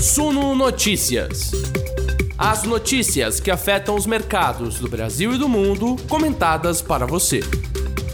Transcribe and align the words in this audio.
Suno 0.00 0.54
Notícias. 0.54 1.50
As 2.38 2.62
notícias 2.62 3.40
que 3.40 3.50
afetam 3.50 3.96
os 3.96 4.06
mercados 4.06 4.78
do 4.78 4.88
Brasil 4.88 5.32
e 5.32 5.38
do 5.38 5.48
mundo, 5.48 5.96
comentadas 6.08 6.80
para 6.80 7.04
você. 7.04 7.40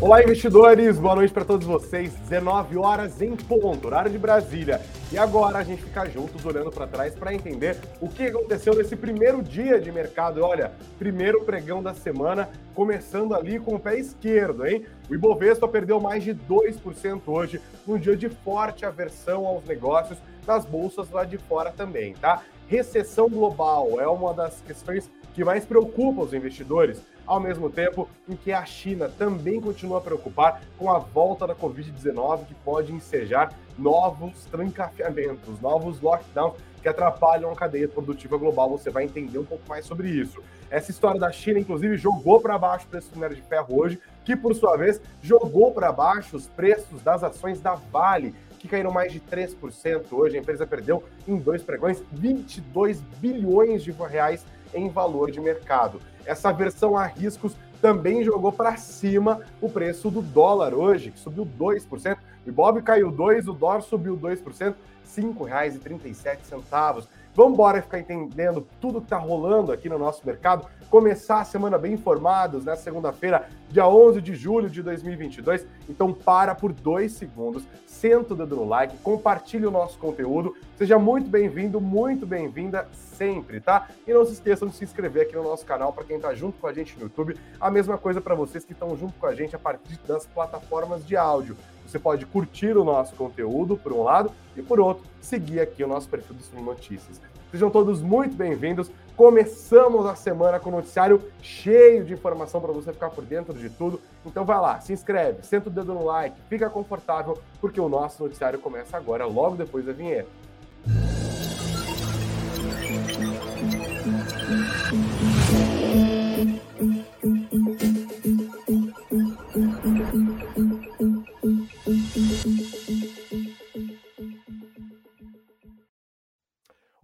Olá, 0.00 0.22
investidores, 0.22 0.98
boa 0.98 1.14
noite 1.14 1.32
para 1.32 1.44
todos 1.44 1.66
vocês. 1.66 2.14
19 2.14 2.78
horas 2.78 3.20
em 3.20 3.36
ponto, 3.36 3.86
horário 3.86 4.10
de 4.10 4.16
Brasília. 4.16 4.80
E 5.12 5.18
agora 5.18 5.58
a 5.58 5.62
gente 5.62 5.82
fica 5.82 6.08
juntos 6.08 6.42
olhando 6.46 6.70
para 6.70 6.86
trás 6.86 7.14
para 7.14 7.34
entender 7.34 7.76
o 8.00 8.08
que 8.08 8.24
aconteceu 8.24 8.74
nesse 8.74 8.96
primeiro 8.96 9.42
dia 9.42 9.78
de 9.78 9.92
mercado. 9.92 10.42
Olha, 10.42 10.72
primeiro 10.98 11.44
pregão 11.44 11.82
da 11.82 11.92
semana, 11.92 12.48
começando 12.74 13.34
ali 13.34 13.60
com 13.60 13.74
o 13.74 13.78
pé 13.78 13.98
esquerdo, 13.98 14.66
hein? 14.66 14.86
O 15.10 15.14
Ibovespa 15.14 15.68
perdeu 15.68 16.00
mais 16.00 16.24
de 16.24 16.34
2% 16.34 17.20
hoje, 17.26 17.60
num 17.86 17.98
dia 17.98 18.16
de 18.16 18.30
forte 18.30 18.86
aversão 18.86 19.46
aos 19.46 19.64
negócios 19.64 20.18
das 20.44 20.64
bolsas 20.64 21.10
lá 21.10 21.24
de 21.24 21.38
fora 21.38 21.70
também, 21.70 22.14
tá? 22.14 22.42
Recessão 22.68 23.28
global 23.28 24.00
é 24.00 24.06
uma 24.06 24.32
das 24.32 24.60
questões 24.62 25.10
que 25.34 25.44
mais 25.44 25.64
preocupa 25.64 26.22
os 26.22 26.32
investidores 26.32 27.02
ao 27.26 27.40
mesmo 27.40 27.70
tempo 27.70 28.08
em 28.28 28.36
que 28.36 28.52
a 28.52 28.64
China 28.64 29.10
também 29.18 29.60
continua 29.60 29.98
a 29.98 30.00
preocupar 30.00 30.62
com 30.78 30.90
a 30.90 30.98
volta 30.98 31.46
da 31.46 31.54
Covid-19, 31.54 32.46
que 32.46 32.54
pode 32.54 32.92
ensejar 32.92 33.52
novos 33.78 34.44
trancafiamentos, 34.46 35.60
novos 35.60 36.00
lockdowns 36.00 36.54
que 36.82 36.88
atrapalham 36.88 37.50
a 37.50 37.56
cadeia 37.56 37.88
produtiva 37.88 38.36
global. 38.36 38.70
Você 38.70 38.90
vai 38.90 39.04
entender 39.04 39.38
um 39.38 39.44
pouco 39.44 39.66
mais 39.66 39.86
sobre 39.86 40.08
isso. 40.08 40.42
Essa 40.70 40.90
história 40.90 41.18
da 41.18 41.32
China, 41.32 41.58
inclusive, 41.58 41.96
jogou 41.96 42.40
para 42.40 42.58
baixo 42.58 42.86
o 42.86 42.88
preço 42.90 43.08
do 43.10 43.16
minério 43.16 43.36
de 43.36 43.42
ferro 43.42 43.80
hoje, 43.80 43.98
que, 44.24 44.36
por 44.36 44.54
sua 44.54 44.76
vez, 44.76 45.00
jogou 45.22 45.72
para 45.72 45.90
baixo 45.92 46.36
os 46.36 46.46
preços 46.46 47.00
das 47.02 47.22
ações 47.24 47.60
da 47.60 47.74
Vale, 47.74 48.34
que 48.64 48.68
caíram 48.68 48.90
mais 48.90 49.12
de 49.12 49.20
3% 49.20 50.06
hoje. 50.12 50.38
A 50.38 50.40
empresa 50.40 50.66
perdeu 50.66 51.04
em 51.28 51.36
dois 51.36 51.62
pregões 51.62 52.02
22 52.12 52.98
bilhões 53.20 53.84
de 53.84 53.92
reais 53.92 54.42
em 54.72 54.88
valor 54.88 55.30
de 55.30 55.38
mercado. 55.38 56.00
Essa 56.24 56.50
versão 56.50 56.96
a 56.96 57.04
riscos 57.04 57.54
também 57.82 58.24
jogou 58.24 58.50
para 58.50 58.78
cima 58.78 59.42
o 59.60 59.68
preço 59.68 60.10
do 60.10 60.22
dólar 60.22 60.72
hoje, 60.72 61.10
que 61.10 61.18
subiu 61.18 61.44
2%. 61.44 62.16
O 62.46 62.48
Ibob 62.48 62.80
caiu 62.80 63.12
2%, 63.12 63.48
o 63.48 63.52
dólar 63.52 63.82
subiu 63.82 64.16
2%, 64.16 64.68
R$ 64.68 64.74
5,37. 65.04 67.06
Vamos 67.34 67.52
embora 67.52 67.82
ficar 67.82 67.98
entendendo 67.98 68.66
tudo 68.80 69.00
que 69.00 69.06
está 69.06 69.18
rolando 69.18 69.72
aqui 69.72 69.90
no 69.90 69.98
nosso 69.98 70.24
mercado. 70.24 70.66
Começar 70.90 71.40
a 71.40 71.44
semana 71.44 71.76
bem 71.76 71.92
informados, 71.94 72.64
nessa 72.64 72.82
segunda-feira, 72.82 73.48
dia 73.68 73.86
11 73.86 74.20
de 74.20 74.34
julho 74.34 74.70
de 74.70 74.82
2022. 74.82 75.66
Então, 75.88 76.12
para 76.12 76.54
por 76.54 76.72
dois 76.72 77.12
segundos, 77.12 77.64
senta 77.86 78.34
o 78.34 78.36
dedo 78.36 78.56
no 78.56 78.64
like, 78.64 78.96
compartilhe 78.98 79.66
o 79.66 79.70
nosso 79.70 79.98
conteúdo. 79.98 80.54
Seja 80.76 80.98
muito 80.98 81.28
bem-vindo, 81.28 81.80
muito 81.80 82.26
bem-vinda 82.26 82.88
sempre, 82.92 83.60
tá? 83.60 83.88
E 84.06 84.12
não 84.12 84.24
se 84.24 84.32
esqueçam 84.32 84.68
de 84.68 84.76
se 84.76 84.84
inscrever 84.84 85.22
aqui 85.22 85.34
no 85.34 85.42
nosso 85.42 85.64
canal 85.64 85.92
para 85.92 86.04
quem 86.04 86.16
está 86.16 86.34
junto 86.34 86.58
com 86.58 86.66
a 86.66 86.72
gente 86.72 86.96
no 86.96 87.04
YouTube. 87.04 87.36
A 87.60 87.70
mesma 87.70 87.98
coisa 87.98 88.20
para 88.20 88.34
vocês 88.34 88.64
que 88.64 88.72
estão 88.72 88.96
junto 88.96 89.14
com 89.18 89.26
a 89.26 89.34
gente 89.34 89.56
a 89.56 89.58
partir 89.58 89.98
das 90.06 90.26
plataformas 90.26 91.04
de 91.06 91.16
áudio. 91.16 91.56
Você 91.86 91.98
pode 91.98 92.24
curtir 92.26 92.76
o 92.76 92.84
nosso 92.84 93.14
conteúdo, 93.14 93.76
por 93.76 93.92
um 93.92 94.02
lado, 94.02 94.30
e 94.56 94.62
por 94.62 94.80
outro, 94.80 95.04
seguir 95.20 95.60
aqui 95.60 95.84
o 95.84 95.88
nosso 95.88 96.08
perfil 96.08 96.34
do 96.34 96.42
Sul 96.42 96.62
Notícias. 96.62 97.20
Sejam 97.50 97.70
todos 97.70 98.02
muito 98.02 98.34
bem-vindos. 98.34 98.90
Começamos 99.16 100.06
a 100.06 100.16
semana 100.16 100.58
com 100.58 100.70
um 100.70 100.72
noticiário 100.72 101.22
cheio 101.40 102.04
de 102.04 102.12
informação 102.12 102.60
para 102.60 102.72
você 102.72 102.92
ficar 102.92 103.10
por 103.10 103.24
dentro 103.24 103.54
de 103.54 103.70
tudo. 103.70 104.00
Então 104.26 104.44
vai 104.44 104.60
lá, 104.60 104.80
se 104.80 104.92
inscreve, 104.92 105.44
senta 105.44 105.68
o 105.68 105.72
dedo 105.72 105.94
no 105.94 106.04
like, 106.04 106.36
fica 106.48 106.68
confortável, 106.68 107.38
porque 107.60 107.80
o 107.80 107.88
nosso 107.88 108.22
noticiário 108.24 108.58
começa 108.58 108.96
agora, 108.96 109.24
logo 109.24 109.54
depois 109.54 109.86
da 109.86 109.92
vinheta. 109.92 110.28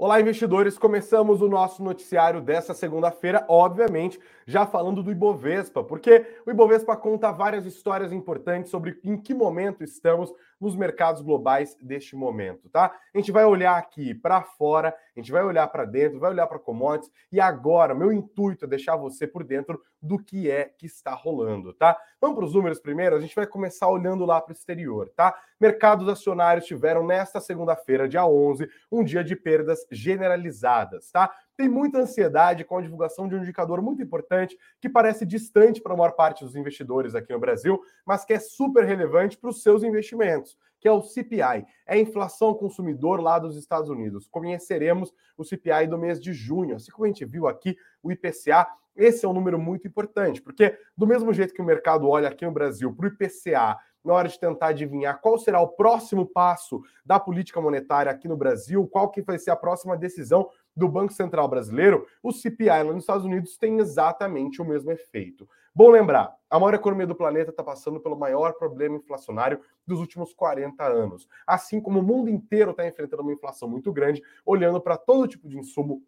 Olá, 0.02 0.18
investidores! 0.18 0.78
Começamos 0.78 1.42
o 1.42 1.46
nosso 1.46 1.84
noticiário 1.84 2.40
dessa 2.40 2.72
segunda-feira, 2.72 3.44
obviamente, 3.46 4.18
já 4.46 4.64
falando 4.64 5.02
do 5.02 5.12
Ibovespa, 5.12 5.84
porque 5.84 6.38
o 6.46 6.50
Ibovespa 6.50 6.96
conta 6.96 7.30
várias 7.30 7.66
histórias 7.66 8.10
importantes 8.10 8.70
sobre 8.70 8.98
em 9.04 9.18
que 9.18 9.34
momento 9.34 9.84
estamos 9.84 10.32
nos 10.60 10.76
mercados 10.76 11.22
globais 11.22 11.74
deste 11.80 12.14
momento, 12.14 12.68
tá? 12.68 12.94
A 13.14 13.18
gente 13.18 13.32
vai 13.32 13.44
olhar 13.44 13.76
aqui 13.76 14.14
para 14.14 14.42
fora, 14.42 14.94
a 15.16 15.18
gente 15.18 15.32
vai 15.32 15.42
olhar 15.42 15.66
para 15.68 15.84
dentro, 15.84 16.20
vai 16.20 16.30
olhar 16.30 16.46
para 16.46 16.58
commodities 16.58 17.10
e 17.32 17.40
agora 17.40 17.94
meu 17.94 18.12
intuito 18.12 18.66
é 18.66 18.68
deixar 18.68 18.96
você 18.96 19.26
por 19.26 19.42
dentro 19.42 19.80
do 20.02 20.18
que 20.18 20.50
é 20.50 20.64
que 20.64 20.86
está 20.86 21.12
rolando, 21.14 21.72
tá? 21.72 21.98
Vamos 22.20 22.36
para 22.36 22.44
os 22.44 22.54
números 22.54 22.80
primeiro, 22.80 23.16
a 23.16 23.20
gente 23.20 23.34
vai 23.34 23.46
começar 23.46 23.88
olhando 23.88 24.24
lá 24.24 24.40
para 24.40 24.52
o 24.52 24.56
exterior, 24.56 25.10
tá? 25.16 25.34
Mercados 25.58 26.08
acionários 26.08 26.66
tiveram 26.66 27.06
nesta 27.06 27.40
segunda-feira, 27.40 28.08
dia 28.08 28.24
11, 28.24 28.68
um 28.90 29.04
dia 29.04 29.24
de 29.24 29.36
perdas 29.36 29.86
generalizadas, 29.90 31.10
tá? 31.10 31.30
Tem 31.60 31.68
muita 31.68 31.98
ansiedade 31.98 32.64
com 32.64 32.78
a 32.78 32.80
divulgação 32.80 33.28
de 33.28 33.34
um 33.34 33.42
indicador 33.42 33.82
muito 33.82 34.00
importante 34.00 34.56
que 34.80 34.88
parece 34.88 35.26
distante 35.26 35.78
para 35.78 35.92
a 35.92 35.96
maior 35.96 36.12
parte 36.12 36.42
dos 36.42 36.56
investidores 36.56 37.14
aqui 37.14 37.30
no 37.34 37.38
Brasil, 37.38 37.78
mas 38.02 38.24
que 38.24 38.32
é 38.32 38.38
super 38.38 38.82
relevante 38.82 39.36
para 39.36 39.50
os 39.50 39.62
seus 39.62 39.82
investimentos, 39.82 40.56
que 40.80 40.88
é 40.88 40.90
o 40.90 41.02
CPI, 41.02 41.66
é 41.86 41.94
a 41.96 41.98
inflação 41.98 42.54
consumidor 42.54 43.20
lá 43.20 43.38
dos 43.38 43.56
Estados 43.56 43.90
Unidos. 43.90 44.26
Conheceremos 44.26 45.12
o 45.36 45.44
CPI 45.44 45.86
do 45.86 45.98
mês 45.98 46.18
de 46.18 46.32
junho, 46.32 46.76
assim 46.76 46.90
como 46.90 47.04
a 47.04 47.08
gente 47.08 47.26
viu 47.26 47.46
aqui 47.46 47.76
o 48.02 48.10
IPCA. 48.10 48.66
Esse 48.96 49.26
é 49.26 49.28
um 49.28 49.34
número 49.34 49.58
muito 49.58 49.86
importante, 49.86 50.40
porque 50.40 50.78
do 50.96 51.06
mesmo 51.06 51.30
jeito 51.34 51.52
que 51.52 51.60
o 51.60 51.64
mercado 51.64 52.08
olha 52.08 52.30
aqui 52.30 52.46
no 52.46 52.52
Brasil 52.52 52.90
para 52.94 53.04
o 53.04 53.08
IPCA 53.08 53.76
na 54.04 54.14
hora 54.14 54.28
de 54.28 54.38
tentar 54.38 54.68
adivinhar 54.68 55.20
qual 55.20 55.38
será 55.38 55.60
o 55.60 55.68
próximo 55.68 56.26
passo 56.26 56.82
da 57.04 57.20
política 57.20 57.60
monetária 57.60 58.10
aqui 58.10 58.26
no 58.26 58.36
Brasil, 58.36 58.86
qual 58.86 59.10
que 59.10 59.22
vai 59.22 59.38
ser 59.38 59.50
a 59.50 59.56
próxima 59.56 59.96
decisão 59.96 60.48
do 60.76 60.88
Banco 60.88 61.12
Central 61.12 61.48
Brasileiro, 61.48 62.06
o 62.22 62.32
CPI 62.32 62.68
lá 62.68 62.84
nos 62.84 63.02
Estados 63.02 63.24
Unidos 63.24 63.56
tem 63.56 63.78
exatamente 63.78 64.62
o 64.62 64.64
mesmo 64.64 64.90
efeito. 64.90 65.48
Bom 65.74 65.90
lembrar, 65.90 66.34
a 66.48 66.58
maior 66.58 66.74
economia 66.74 67.06
do 67.06 67.14
planeta 67.14 67.50
está 67.50 67.62
passando 67.62 68.00
pelo 68.00 68.18
maior 68.18 68.54
problema 68.54 68.96
inflacionário 68.96 69.60
dos 69.86 70.00
últimos 70.00 70.32
40 70.34 70.82
anos. 70.84 71.28
Assim 71.46 71.80
como 71.80 72.00
o 72.00 72.02
mundo 72.02 72.28
inteiro 72.28 72.72
está 72.72 72.86
enfrentando 72.86 73.22
uma 73.22 73.32
inflação 73.32 73.68
muito 73.68 73.92
grande, 73.92 74.22
olhando 74.44 74.80
para 74.80 74.96
todo 74.96 75.28
tipo 75.28 75.48
de 75.48 75.58
insumo, 75.58 76.02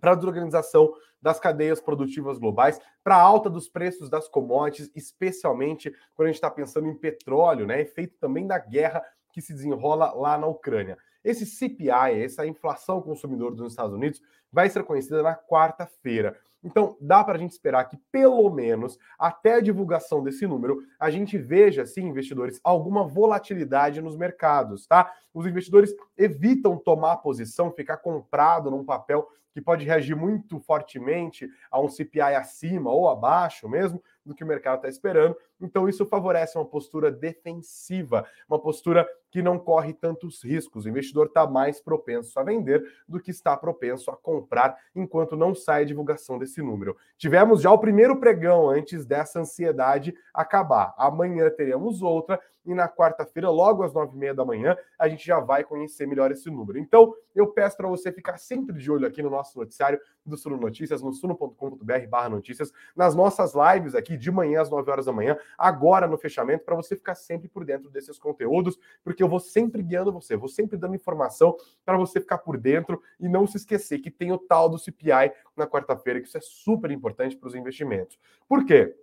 para 0.00 0.12
a 0.12 0.14
desorganização 0.14 0.92
das 1.20 1.40
cadeias 1.40 1.80
produtivas 1.80 2.38
globais, 2.38 2.80
para 3.02 3.16
a 3.16 3.20
alta 3.20 3.50
dos 3.50 3.68
preços 3.68 4.08
das 4.08 4.28
commodities, 4.28 4.90
especialmente 4.94 5.92
quando 6.14 6.26
a 6.26 6.30
gente 6.30 6.36
está 6.36 6.50
pensando 6.50 6.88
em 6.88 6.94
petróleo, 6.94 7.66
né? 7.66 7.80
Efeito 7.80 8.16
também 8.18 8.46
da 8.46 8.58
guerra 8.58 9.02
que 9.32 9.40
se 9.40 9.52
desenrola 9.52 10.12
lá 10.12 10.38
na 10.38 10.46
Ucrânia. 10.46 10.96
Esse 11.24 11.46
CPI, 11.46 12.22
essa 12.22 12.46
inflação 12.46 13.00
consumidor 13.00 13.54
dos 13.54 13.72
Estados 13.72 13.94
Unidos, 13.94 14.20
vai 14.52 14.68
ser 14.68 14.82
conhecida 14.84 15.22
na 15.22 15.34
quarta-feira. 15.34 16.36
Então, 16.62 16.96
dá 17.00 17.22
para 17.22 17.36
a 17.36 17.38
gente 17.38 17.52
esperar 17.52 17.84
que, 17.84 17.96
pelo 18.10 18.50
menos, 18.50 18.98
até 19.18 19.54
a 19.54 19.60
divulgação 19.60 20.22
desse 20.22 20.46
número, 20.46 20.82
a 20.98 21.08
gente 21.08 21.38
veja, 21.38 21.86
sim, 21.86 22.08
investidores, 22.08 22.60
alguma 22.64 23.06
volatilidade 23.06 24.00
nos 24.00 24.16
mercados, 24.16 24.86
tá? 24.86 25.12
Os 25.38 25.46
investidores 25.46 25.94
evitam 26.16 26.76
tomar 26.76 27.18
posição, 27.18 27.70
ficar 27.70 27.98
comprado 27.98 28.72
num 28.72 28.84
papel 28.84 29.28
que 29.52 29.60
pode 29.60 29.84
reagir 29.84 30.16
muito 30.16 30.58
fortemente 30.58 31.48
a 31.70 31.80
um 31.80 31.88
CPI 31.88 32.34
acima 32.34 32.90
ou 32.90 33.08
abaixo 33.08 33.68
mesmo 33.68 34.02
do 34.26 34.34
que 34.34 34.42
o 34.42 34.46
mercado 34.46 34.78
está 34.78 34.88
esperando. 34.88 35.36
Então, 35.60 35.88
isso 35.88 36.04
favorece 36.04 36.58
uma 36.58 36.64
postura 36.64 37.10
defensiva, 37.12 38.26
uma 38.48 38.58
postura 38.58 39.08
que 39.30 39.40
não 39.40 39.60
corre 39.60 39.92
tantos 39.92 40.42
riscos. 40.42 40.84
O 40.84 40.88
investidor 40.88 41.26
está 41.26 41.46
mais 41.46 41.80
propenso 41.80 42.38
a 42.38 42.42
vender 42.42 42.84
do 43.08 43.20
que 43.20 43.30
está 43.30 43.56
propenso 43.56 44.10
a 44.10 44.16
comprar 44.16 44.76
enquanto 44.92 45.36
não 45.36 45.54
sai 45.54 45.82
a 45.82 45.86
divulgação 45.86 46.36
desse 46.36 46.60
número. 46.60 46.96
Tivemos 47.16 47.62
já 47.62 47.70
o 47.70 47.78
primeiro 47.78 48.18
pregão 48.18 48.68
antes 48.68 49.06
dessa 49.06 49.38
ansiedade 49.38 50.16
acabar. 50.34 50.94
Amanhã 50.98 51.48
teremos 51.48 52.02
outra 52.02 52.40
e 52.68 52.74
na 52.74 52.86
quarta-feira, 52.86 53.48
logo 53.48 53.82
às 53.82 53.94
nove 53.94 54.14
e 54.14 54.18
meia 54.18 54.34
da 54.34 54.44
manhã, 54.44 54.76
a 54.98 55.08
gente 55.08 55.24
já 55.28 55.40
vai 55.40 55.62
conhecer 55.62 56.06
melhor 56.06 56.32
esse 56.32 56.50
número. 56.50 56.78
Então, 56.78 57.14
eu 57.34 57.46
peço 57.48 57.76
para 57.76 57.86
você 57.86 58.10
ficar 58.10 58.38
sempre 58.38 58.76
de 58.76 58.90
olho 58.90 59.06
aqui 59.06 59.22
no 59.22 59.30
nosso 59.30 59.58
noticiário 59.58 60.00
do 60.24 60.36
Suno 60.36 60.56
Notícias, 60.56 61.02
no 61.02 61.12
suno.com.br 61.12 62.06
barra 62.08 62.28
notícias, 62.30 62.72
nas 62.96 63.14
nossas 63.14 63.52
lives 63.54 63.94
aqui 63.94 64.16
de 64.16 64.30
manhã 64.30 64.62
às 64.62 64.70
nove 64.70 64.90
horas 64.90 65.06
da 65.06 65.12
manhã, 65.12 65.36
agora 65.56 66.06
no 66.06 66.16
fechamento, 66.16 66.64
para 66.64 66.74
você 66.74 66.96
ficar 66.96 67.14
sempre 67.14 67.48
por 67.48 67.64
dentro 67.64 67.90
desses 67.90 68.18
conteúdos, 68.18 68.78
porque 69.04 69.22
eu 69.22 69.28
vou 69.28 69.38
sempre 69.40 69.82
guiando 69.82 70.12
você, 70.12 70.34
vou 70.34 70.48
sempre 70.48 70.76
dando 70.76 70.94
informação 70.94 71.56
para 71.84 71.98
você 71.98 72.20
ficar 72.20 72.38
por 72.38 72.56
dentro 72.56 73.00
e 73.20 73.28
não 73.28 73.46
se 73.46 73.58
esquecer 73.58 73.98
que 73.98 74.10
tem 74.10 74.32
o 74.32 74.38
tal 74.38 74.68
do 74.68 74.78
CPI 74.78 75.32
na 75.56 75.66
quarta-feira, 75.66 76.20
que 76.20 76.26
isso 76.26 76.38
é 76.38 76.42
super 76.42 76.90
importante 76.90 77.36
para 77.36 77.48
os 77.48 77.54
investimentos. 77.54 78.18
Por 78.48 78.64
quê? 78.64 78.96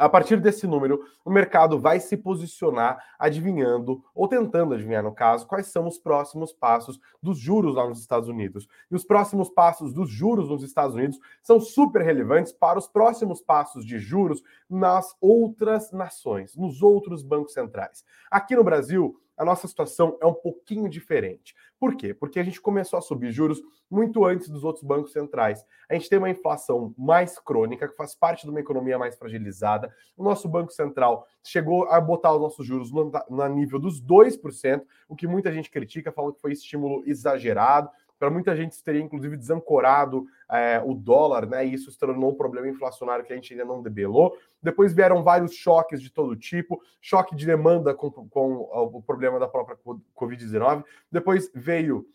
A 0.00 0.08
partir 0.08 0.40
desse 0.40 0.66
número, 0.66 1.04
o 1.22 1.30
mercado 1.30 1.78
vai 1.78 2.00
se 2.00 2.16
posicionar 2.16 3.04
adivinhando, 3.18 4.02
ou 4.14 4.26
tentando 4.26 4.72
adivinhar, 4.72 5.02
no 5.02 5.12
caso, 5.12 5.46
quais 5.46 5.66
são 5.66 5.86
os 5.86 5.98
próximos 5.98 6.54
passos 6.54 6.98
dos 7.22 7.38
juros 7.38 7.74
lá 7.74 7.86
nos 7.86 8.00
Estados 8.00 8.26
Unidos. 8.26 8.66
E 8.90 8.96
os 8.96 9.04
próximos 9.04 9.50
passos 9.50 9.92
dos 9.92 10.08
juros 10.08 10.48
nos 10.48 10.62
Estados 10.62 10.96
Unidos 10.96 11.18
são 11.42 11.60
super 11.60 12.00
relevantes 12.00 12.50
para 12.50 12.78
os 12.78 12.88
próximos 12.88 13.42
passos 13.42 13.84
de 13.84 13.98
juros 13.98 14.42
nas 14.70 15.14
outras 15.20 15.92
nações, 15.92 16.56
nos 16.56 16.80
outros 16.80 17.22
bancos 17.22 17.52
centrais. 17.52 18.02
Aqui 18.30 18.56
no 18.56 18.64
Brasil, 18.64 19.20
a 19.36 19.44
nossa 19.44 19.66
situação 19.66 20.18
é 20.20 20.26
um 20.26 20.34
pouquinho 20.34 20.88
diferente. 20.88 21.54
Por 21.78 21.96
quê? 21.96 22.12
Porque 22.12 22.38
a 22.38 22.42
gente 22.42 22.60
começou 22.60 22.98
a 22.98 23.02
subir 23.02 23.32
juros 23.32 23.60
muito 23.90 24.24
antes 24.24 24.48
dos 24.50 24.64
outros 24.64 24.84
bancos 24.84 25.12
centrais. 25.12 25.64
A 25.88 25.94
gente 25.94 26.08
tem 26.08 26.18
uma 26.18 26.28
inflação 26.28 26.94
mais 26.96 27.38
crônica, 27.38 27.88
que 27.88 27.96
faz 27.96 28.14
parte 28.14 28.44
de 28.44 28.50
uma 28.50 28.60
economia 28.60 28.98
mais 28.98 29.16
fragilizada. 29.16 29.92
O 30.16 30.22
nosso 30.22 30.46
Banco 30.46 30.72
Central 30.72 31.26
chegou 31.42 31.88
a 31.88 31.98
botar 32.00 32.34
os 32.34 32.40
nossos 32.40 32.66
juros 32.66 32.92
no, 32.92 33.48
nível 33.48 33.78
dos 33.78 34.00
2%, 34.00 34.82
o 35.08 35.16
que 35.16 35.26
muita 35.26 35.50
gente 35.50 35.70
critica, 35.70 36.12
falando 36.12 36.34
que 36.34 36.40
foi 36.40 36.52
estímulo 36.52 37.02
exagerado. 37.06 37.90
Para 38.20 38.28
muita 38.30 38.54
gente, 38.54 38.72
isso 38.72 38.84
teria 38.84 39.00
inclusive 39.00 39.34
desancorado 39.34 40.26
é, 40.50 40.78
o 40.84 40.92
dólar, 40.92 41.46
né? 41.46 41.66
E 41.66 41.72
isso 41.72 41.90
se 41.90 41.98
tornou 41.98 42.32
um 42.32 42.34
problema 42.34 42.68
inflacionário 42.68 43.24
que 43.24 43.32
a 43.32 43.36
gente 43.36 43.54
ainda 43.54 43.64
não 43.64 43.80
debelou. 43.80 44.36
Depois 44.62 44.92
vieram 44.92 45.22
vários 45.22 45.54
choques 45.54 46.02
de 46.02 46.10
todo 46.10 46.36
tipo, 46.36 46.82
choque 47.00 47.34
de 47.34 47.46
demanda 47.46 47.94
com, 47.94 48.10
com 48.10 48.68
o 48.70 49.02
problema 49.02 49.38
da 49.38 49.48
própria 49.48 49.78
Covid-19. 50.14 50.84
Depois 51.10 51.50
veio 51.54 52.06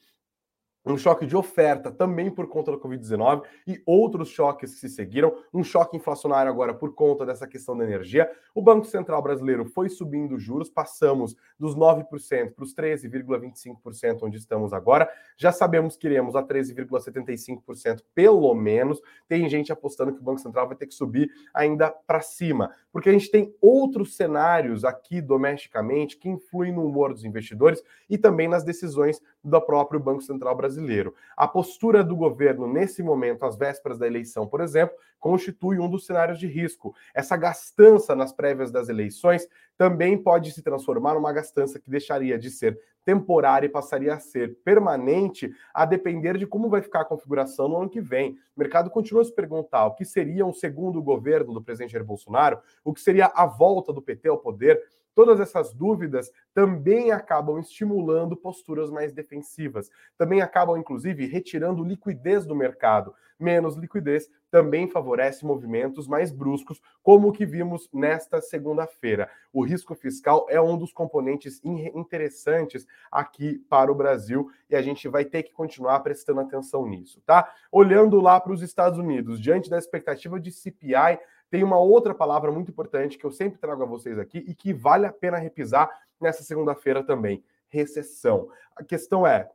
um 0.85 0.97
choque 0.97 1.25
de 1.25 1.35
oferta 1.35 1.91
também 1.91 2.29
por 2.29 2.47
conta 2.47 2.71
da 2.71 2.77
Covid-19 2.77 3.43
e 3.65 3.81
outros 3.85 4.29
choques 4.29 4.73
que 4.73 4.79
se 4.81 4.89
seguiram, 4.89 5.35
um 5.53 5.63
choque 5.63 5.97
inflacionário 5.97 6.51
agora 6.51 6.73
por 6.73 6.93
conta 6.93 7.25
dessa 7.25 7.47
questão 7.47 7.75
da 7.75 7.83
energia. 7.83 8.29
O 8.53 8.61
Banco 8.61 8.85
Central 8.85 9.21
brasileiro 9.21 9.65
foi 9.65 9.89
subindo 9.89 10.37
juros, 10.37 10.69
passamos 10.69 11.35
dos 11.57 11.75
9% 11.75 12.53
para 12.53 12.63
os 12.63 12.75
13,25% 12.75 14.19
onde 14.21 14.37
estamos 14.37 14.73
agora. 14.73 15.09
Já 15.37 15.51
sabemos 15.51 15.97
que 15.97 16.07
iremos 16.07 16.35
a 16.35 16.43
13,75% 16.43 18.01
pelo 18.13 18.53
menos. 18.53 19.01
Tem 19.27 19.49
gente 19.49 19.71
apostando 19.71 20.13
que 20.13 20.19
o 20.19 20.23
Banco 20.23 20.39
Central 20.39 20.67
vai 20.67 20.77
ter 20.77 20.87
que 20.87 20.93
subir 20.93 21.31
ainda 21.53 21.89
para 21.89 22.21
cima, 22.21 22.71
porque 22.91 23.09
a 23.09 23.11
gente 23.11 23.31
tem 23.31 23.53
outros 23.59 24.15
cenários 24.15 24.85
aqui 24.85 25.21
domesticamente 25.21 26.17
que 26.17 26.29
influem 26.29 26.71
no 26.71 26.85
humor 26.85 27.13
dos 27.13 27.23
investidores 27.23 27.81
e 28.09 28.17
também 28.17 28.47
nas 28.47 28.63
decisões 28.63 29.21
do 29.43 29.61
próprio 29.61 29.99
Banco 29.99 30.21
Central 30.21 30.55
brasileiro. 30.55 30.74
A 31.35 31.47
postura 31.47 32.03
do 32.03 32.15
governo 32.15 32.67
nesse 32.67 33.03
momento, 33.03 33.45
às 33.45 33.55
vésperas 33.55 33.97
da 33.97 34.07
eleição, 34.07 34.47
por 34.47 34.61
exemplo, 34.61 34.95
constitui 35.19 35.79
um 35.79 35.89
dos 35.89 36.05
cenários 36.05 36.39
de 36.39 36.47
risco. 36.47 36.93
Essa 37.13 37.35
gastança 37.35 38.15
nas 38.15 38.31
prévias 38.31 38.71
das 38.71 38.89
eleições 38.89 39.47
também 39.77 40.17
pode 40.17 40.51
se 40.51 40.61
transformar 40.61 41.15
numa 41.15 41.33
gastança 41.33 41.79
que 41.79 41.89
deixaria 41.89 42.37
de 42.37 42.49
ser 42.49 42.79
temporária 43.05 43.67
e 43.67 43.69
passaria 43.69 44.15
a 44.15 44.19
ser 44.19 44.57
permanente, 44.63 45.53
a 45.73 45.85
depender 45.85 46.37
de 46.37 46.47
como 46.47 46.67
vai 46.67 46.81
ficar 46.81 47.01
a 47.01 47.05
configuração 47.05 47.67
no 47.67 47.77
ano 47.77 47.89
que 47.89 48.01
vem. 48.01 48.31
O 48.55 48.59
mercado 48.59 48.89
continua 48.89 49.21
a 49.21 49.25
se 49.25 49.33
perguntar 49.33 49.85
o 49.85 49.93
que 49.93 50.03
seria 50.03 50.45
um 50.45 50.53
segundo 50.53 51.01
governo 51.01 51.53
do 51.53 51.61
presidente 51.61 51.91
Jair 51.91 52.03
Bolsonaro, 52.03 52.59
o 52.83 52.93
que 52.93 52.99
seria 52.99 53.27
a 53.27 53.45
volta 53.45 53.93
do 53.93 54.01
PT 54.01 54.27
ao 54.27 54.39
poder. 54.39 54.81
Todas 55.15 55.39
essas 55.39 55.73
dúvidas 55.73 56.29
também 56.53 57.11
acabam 57.11 57.57
estimulando 57.57 58.35
posturas 58.35 58.91
mais 58.91 59.13
defensivas, 59.13 59.89
também 60.17 60.41
acabam, 60.41 60.77
inclusive, 60.77 61.25
retirando 61.25 61.85
liquidez 61.85 62.45
do 62.45 62.53
mercado. 62.53 63.15
Menos 63.39 63.75
liquidez 63.75 64.29
também 64.49 64.87
favorece 64.87 65.45
movimentos 65.45 66.07
mais 66.07 66.31
bruscos, 66.31 66.81
como 67.03 67.29
o 67.29 67.31
que 67.31 67.45
vimos 67.45 67.89
nesta 67.93 68.39
segunda-feira. 68.41 69.29
O 69.51 69.63
risco 69.63 69.93
fiscal 69.95 70.45
é 70.49 70.61
um 70.61 70.77
dos 70.77 70.93
componentes 70.93 71.61
interessantes 71.63 72.85
aqui 73.11 73.59
para 73.69 73.91
o 73.91 73.95
Brasil 73.95 74.49
e 74.69 74.75
a 74.75 74.81
gente 74.81 75.07
vai 75.09 75.25
ter 75.25 75.43
que 75.43 75.51
continuar 75.51 75.99
prestando 75.99 76.39
atenção 76.39 76.85
nisso, 76.87 77.21
tá? 77.25 77.53
Olhando 77.71 78.21
lá 78.21 78.39
para 78.39 78.53
os 78.53 78.61
Estados 78.61 78.97
Unidos, 78.99 79.41
diante 79.41 79.69
da 79.69 79.77
expectativa 79.77 80.39
de 80.39 80.51
CPI 80.51 81.19
tem 81.55 81.63
uma 81.63 81.79
outra 81.79 82.13
palavra 82.13 82.51
muito 82.51 82.69
importante 82.69 83.17
que 83.17 83.23
eu 83.23 83.31
sempre 83.31 83.57
trago 83.57 83.81
a 83.81 83.85
vocês 83.85 84.19
aqui 84.19 84.39
e 84.39 84.53
que 84.53 84.73
vale 84.73 85.05
a 85.05 85.13
pena 85.13 85.37
repisar 85.37 85.89
nessa 86.19 86.43
segunda-feira 86.43 87.01
também: 87.01 87.41
recessão. 87.69 88.49
A 88.75 88.83
questão 88.83 89.25
é. 89.25 89.49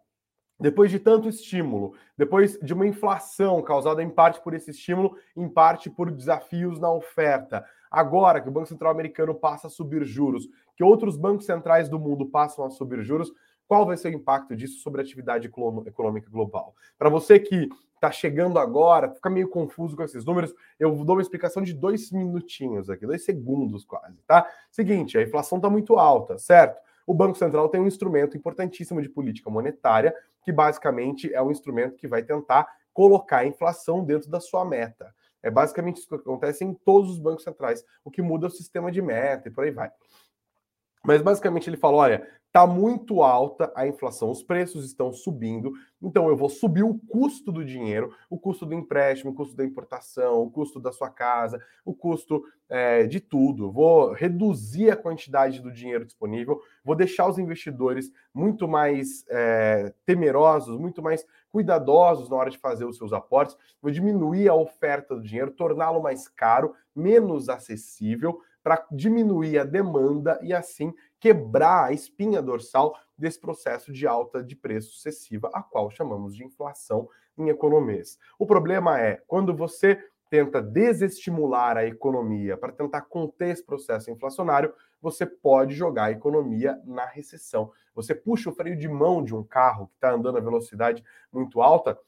Depois 0.59 0.91
de 0.91 0.99
tanto 0.99 1.29
estímulo, 1.29 1.95
depois 2.17 2.59
de 2.61 2.73
uma 2.73 2.87
inflação 2.87 3.61
causada 3.61 4.03
em 4.03 4.09
parte 4.09 4.41
por 4.41 4.55
esse 4.55 4.71
estímulo, 4.71 5.15
em 5.37 5.47
parte 5.47 5.91
por 5.91 6.11
desafios 6.11 6.81
na 6.81 6.91
oferta, 6.91 7.67
agora 7.91 8.41
que 8.41 8.49
o 8.49 8.53
Banco 8.53 8.69
Central 8.69 8.91
americano 8.91 9.35
passa 9.35 9.67
a 9.67 9.71
subir 9.71 10.03
juros, 10.07 10.49
que 10.75 10.83
outros 10.83 11.19
bancos 11.19 11.45
centrais 11.45 11.87
do 11.87 11.99
mundo 11.99 12.25
passam 12.25 12.65
a 12.65 12.71
subir 12.71 13.03
juros, 13.03 13.31
qual 13.69 13.85
vai 13.85 13.99
ser 13.99 14.09
o 14.09 14.17
impacto 14.17 14.57
disso 14.57 14.81
sobre 14.81 15.03
a 15.03 15.05
atividade 15.05 15.47
econômica 15.87 16.31
global? 16.31 16.75
Para 16.99 17.11
você 17.11 17.39
que 17.39 17.69
está 18.01 18.11
chegando 18.11 18.59
agora, 18.59 19.11
fica 19.11 19.29
meio 19.29 19.49
confuso 19.49 19.95
com 19.95 20.03
esses 20.03 20.25
números, 20.25 20.55
eu 20.79 20.91
dou 21.05 21.17
uma 21.17 21.23
explicação 21.23 21.63
de 21.63 21.75
dois 21.75 22.11
minutinhos 22.11 22.89
aqui, 22.89 23.07
dois 23.07 23.25
segundos 23.25 23.85
quase, 23.85 24.17
tá? 24.27 24.51
Seguinte, 24.71 25.19
a 25.19 25.23
inflação 25.23 25.59
está 25.59 25.69
muito 25.69 25.99
alta, 25.99 26.39
certo? 26.39 26.81
O 27.07 27.13
Banco 27.13 27.37
Central 27.37 27.69
tem 27.69 27.81
um 27.81 27.87
instrumento 27.87 28.37
importantíssimo 28.37 29.03
de 29.03 29.09
política 29.09 29.51
monetária, 29.51 30.15
que 30.43 30.51
basicamente 30.51 31.33
é 31.33 31.43
um 31.43 31.51
instrumento 31.51 31.97
que 31.97 32.09
vai 32.09 32.23
tentar 32.23 32.67
colocar 32.95 33.39
a 33.39 33.47
inflação 33.47 34.03
dentro 34.03 34.31
da 34.31 34.41
sua 34.41 34.65
meta. 34.65 35.15
É 35.43 35.51
basicamente 35.51 35.99
isso 35.99 36.09
que 36.09 36.15
acontece 36.15 36.65
em 36.65 36.73
todos 36.73 37.11
os 37.11 37.19
bancos 37.19 37.45
centrais, 37.45 37.85
o 38.03 38.11
que 38.11 38.23
muda 38.23 38.47
o 38.47 38.51
sistema 38.51 38.91
de 38.91 39.03
meta 39.03 39.49
e 39.49 39.51
por 39.51 39.65
aí 39.65 39.71
vai. 39.71 39.91
Mas 41.05 41.21
basicamente 41.21 41.69
ele 41.69 41.77
fala: 41.77 41.97
olha, 41.97 42.29
Está 42.51 42.67
muito 42.67 43.23
alta 43.23 43.73
a 43.77 43.87
inflação, 43.87 44.29
os 44.29 44.43
preços 44.43 44.85
estão 44.85 45.13
subindo, 45.13 45.73
então 46.03 46.29
eu 46.29 46.37
vou 46.37 46.49
subir 46.49 46.83
o 46.83 46.99
custo 46.99 47.53
do 47.53 47.65
dinheiro, 47.65 48.13
o 48.29 48.37
custo 48.37 48.67
do 48.67 48.75
empréstimo, 48.75 49.31
o 49.31 49.35
custo 49.35 49.55
da 49.55 49.65
importação, 49.65 50.43
o 50.43 50.51
custo 50.51 50.81
da 50.81 50.91
sua 50.91 51.09
casa, 51.09 51.63
o 51.85 51.95
custo 51.95 52.43
é, 52.69 53.07
de 53.07 53.21
tudo. 53.21 53.71
Vou 53.71 54.13
reduzir 54.13 54.91
a 54.91 54.97
quantidade 54.97 55.61
do 55.61 55.71
dinheiro 55.71 56.05
disponível, 56.05 56.61
vou 56.85 56.97
deixar 56.97 57.29
os 57.29 57.39
investidores 57.39 58.11
muito 58.35 58.67
mais 58.67 59.25
é, 59.29 59.95
temerosos, 60.05 60.77
muito 60.77 61.01
mais 61.01 61.25
cuidadosos 61.53 62.29
na 62.29 62.35
hora 62.35 62.51
de 62.51 62.59
fazer 62.59 62.85
os 62.85 62.97
seus 62.97 63.13
aportes, 63.13 63.57
vou 63.81 63.93
diminuir 63.93 64.49
a 64.49 64.55
oferta 64.57 65.15
do 65.15 65.23
dinheiro, 65.23 65.53
torná-lo 65.53 66.03
mais 66.03 66.27
caro, 66.27 66.75
menos 66.97 67.49
acessível 67.49 68.41
para 68.63 68.85
diminuir 68.91 69.59
a 69.59 69.65
demanda 69.65 70.39
e 70.43 70.53
assim 70.53 70.93
quebrar 71.21 71.85
a 71.85 71.93
espinha 71.93 72.41
dorsal 72.41 72.97
desse 73.17 73.39
processo 73.39 73.93
de 73.93 74.07
alta 74.07 74.43
de 74.43 74.57
preço 74.57 74.93
sucessiva, 74.93 75.51
a 75.53 75.63
qual 75.63 75.91
chamamos 75.91 76.35
de 76.35 76.45
inflação 76.45 77.09
em 77.37 77.49
economias. 77.49 78.19
O 78.39 78.47
problema 78.47 78.99
é 78.99 79.23
quando 79.27 79.55
você 79.55 80.03
tenta 80.31 80.63
desestimular 80.63 81.77
a 81.77 81.85
economia 81.85 82.57
para 82.57 82.73
tentar 82.73 83.03
conter 83.03 83.51
esse 83.51 83.65
processo 83.65 84.11
inflacionário, 84.11 84.73
você 85.03 85.27
pode 85.27 85.75
jogar 85.75 86.05
a 86.05 86.11
economia 86.13 86.81
na 86.85 87.05
recessão. 87.05 87.73
Você 87.95 88.15
puxa 88.15 88.49
o 88.49 88.55
freio 88.55 88.77
de 88.77 88.89
mão 88.89 89.25
de 89.25 89.35
um 89.35 89.43
carro 89.43 89.89
que 89.89 89.95
está 89.95 90.13
andando 90.13 90.39
a 90.39 90.41
velocidade 90.41 91.05
muito 91.33 91.61
alta, 91.61 91.99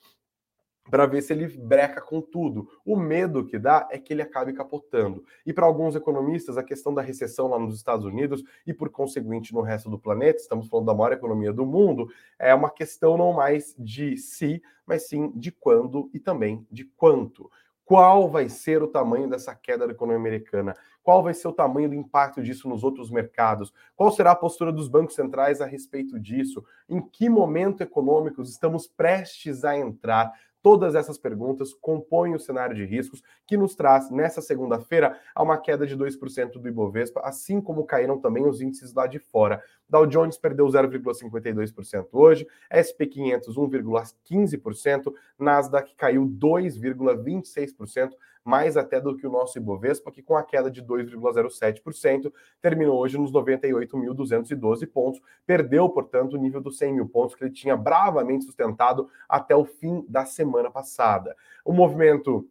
para 0.91 1.07
ver 1.07 1.23
se 1.23 1.33
ele 1.33 1.47
breca 1.47 2.01
com 2.01 2.21
tudo. 2.21 2.69
O 2.85 2.97
medo 2.97 3.45
que 3.47 3.59
dá 3.59 3.89
é 3.91 3.99
que 3.99 4.13
ele 4.13 4.23
acabe 4.23 4.53
capotando. 4.53 5.25
E 5.47 5.53
para 5.53 5.67
alguns 5.67 5.95
economistas, 5.95 6.59
a 6.59 6.63
questão 6.63 6.93
da 6.93 7.03
recessão 7.03 7.49
lá 7.49 7.59
nos 7.59 7.77
Estados 7.77 8.05
Unidos 8.05 8.43
e, 8.67 8.75
por 8.75 8.91
conseguinte, 8.91 9.55
no 9.55 9.61
resto 9.61 9.89
do 9.89 9.99
planeta, 9.99 10.41
estamos 10.41 10.69
falando 10.69 10.87
da 10.87 10.95
maior 10.95 11.13
economia 11.13 11.53
do 11.53 11.65
mundo, 11.65 12.09
é 12.39 12.55
uma 12.55 12.71
questão 12.71 13.17
não 13.17 13.33
mais 13.33 13.75
de 13.79 14.17
se, 14.17 14.63
mas 14.87 15.09
sim 15.09 15.33
de 15.35 15.53
quando 15.53 16.11
e 16.13 16.19
também 16.19 16.67
de 16.71 16.85
quanto. 16.85 17.51
Qual 17.85 18.29
vai 18.29 18.49
ser 18.49 18.83
o 18.83 18.89
tamanho 18.89 19.29
dessa 19.29 19.55
queda 19.55 19.87
da 19.87 19.93
economia 19.93 20.19
americana? 20.19 20.75
Qual 21.03 21.23
vai 21.23 21.35
ser 21.35 21.49
o 21.49 21.53
tamanho 21.53 21.89
do 21.89 21.95
impacto 21.95 22.43
disso 22.43 22.69
nos 22.69 22.85
outros 22.85 23.11
mercados? 23.11 23.73
Qual 23.97 24.11
será 24.11 24.31
a 24.31 24.37
postura 24.37 24.73
dos 24.73 24.89
bancos 24.89 25.17
centrais 25.17 25.61
a 25.61 25.67
respeito 25.67 26.19
disso? 26.19 26.65
Em 26.89 27.01
que 27.01 27.29
momento 27.29 27.83
econômico 27.83 28.41
estamos 28.43 28.87
prestes 28.87 29.65
a 29.65 29.77
entrar? 29.77 30.33
Todas 30.63 30.95
essas 30.95 31.19
perguntas 31.19 31.75
compõem 31.75 32.35
o 32.35 32.39
cenário 32.39 32.77
de 32.77 32.85
riscos 32.85 33.23
que 33.47 33.57
nos 33.57 33.75
traz, 33.75 34.11
nessa 34.11 34.41
segunda-feira, 34.41 35.19
a 35.35 35.43
uma 35.43 35.59
queda 35.59 35.85
de 35.87 35.97
2% 35.97 36.53
do 36.53 36.69
Ibovespa, 36.69 37.21
assim 37.25 37.61
como 37.61 37.85
caíram 37.85 38.19
também 38.19 38.47
os 38.47 38.61
índices 38.61 38.95
lá 38.95 39.09
de 39.09 39.19
fora. 39.19 39.61
Dow 39.89 40.07
Jones 40.07 40.39
perdeu 40.39 40.67
0,52% 40.67 42.07
hoje, 42.13 42.47
SP 42.71 43.07
500 43.07 43.57
1,15%, 43.57 45.13
Nasdaq 45.39 45.95
caiu 45.97 46.27
2,26%, 46.27 48.13
mais 48.45 48.77
até 48.77 49.01
do 49.01 49.17
que 49.17 49.27
o 49.27 49.31
nosso 49.31 49.59
Ibovespa, 49.59 50.11
que 50.11 50.23
com 50.23 50.37
a 50.37 50.43
queda 50.43 50.71
de 50.71 50.83
2,07%, 50.83 52.33
terminou 52.61 52.99
hoje 52.99 53.19
nos 53.19 53.33
98.212 53.33 54.87
pontos, 54.87 55.21
perdeu, 55.47 55.89
portanto, 55.89 56.35
o 56.35 56.39
nível 56.39 56.61
dos 56.61 56.79
100 56.79 56.95
mil 56.95 57.09
pontos 57.09 57.35
que 57.35 57.45
ele 57.45 57.53
tinha 57.53 57.77
bravamente 57.77 58.45
sustentado 58.45 59.09
até 59.29 59.55
o 59.55 59.65
fim 59.65 60.05
da 60.09 60.25
semana 60.25 60.71
passada. 60.71 61.37
O 61.65 61.73
movimento 61.73 62.49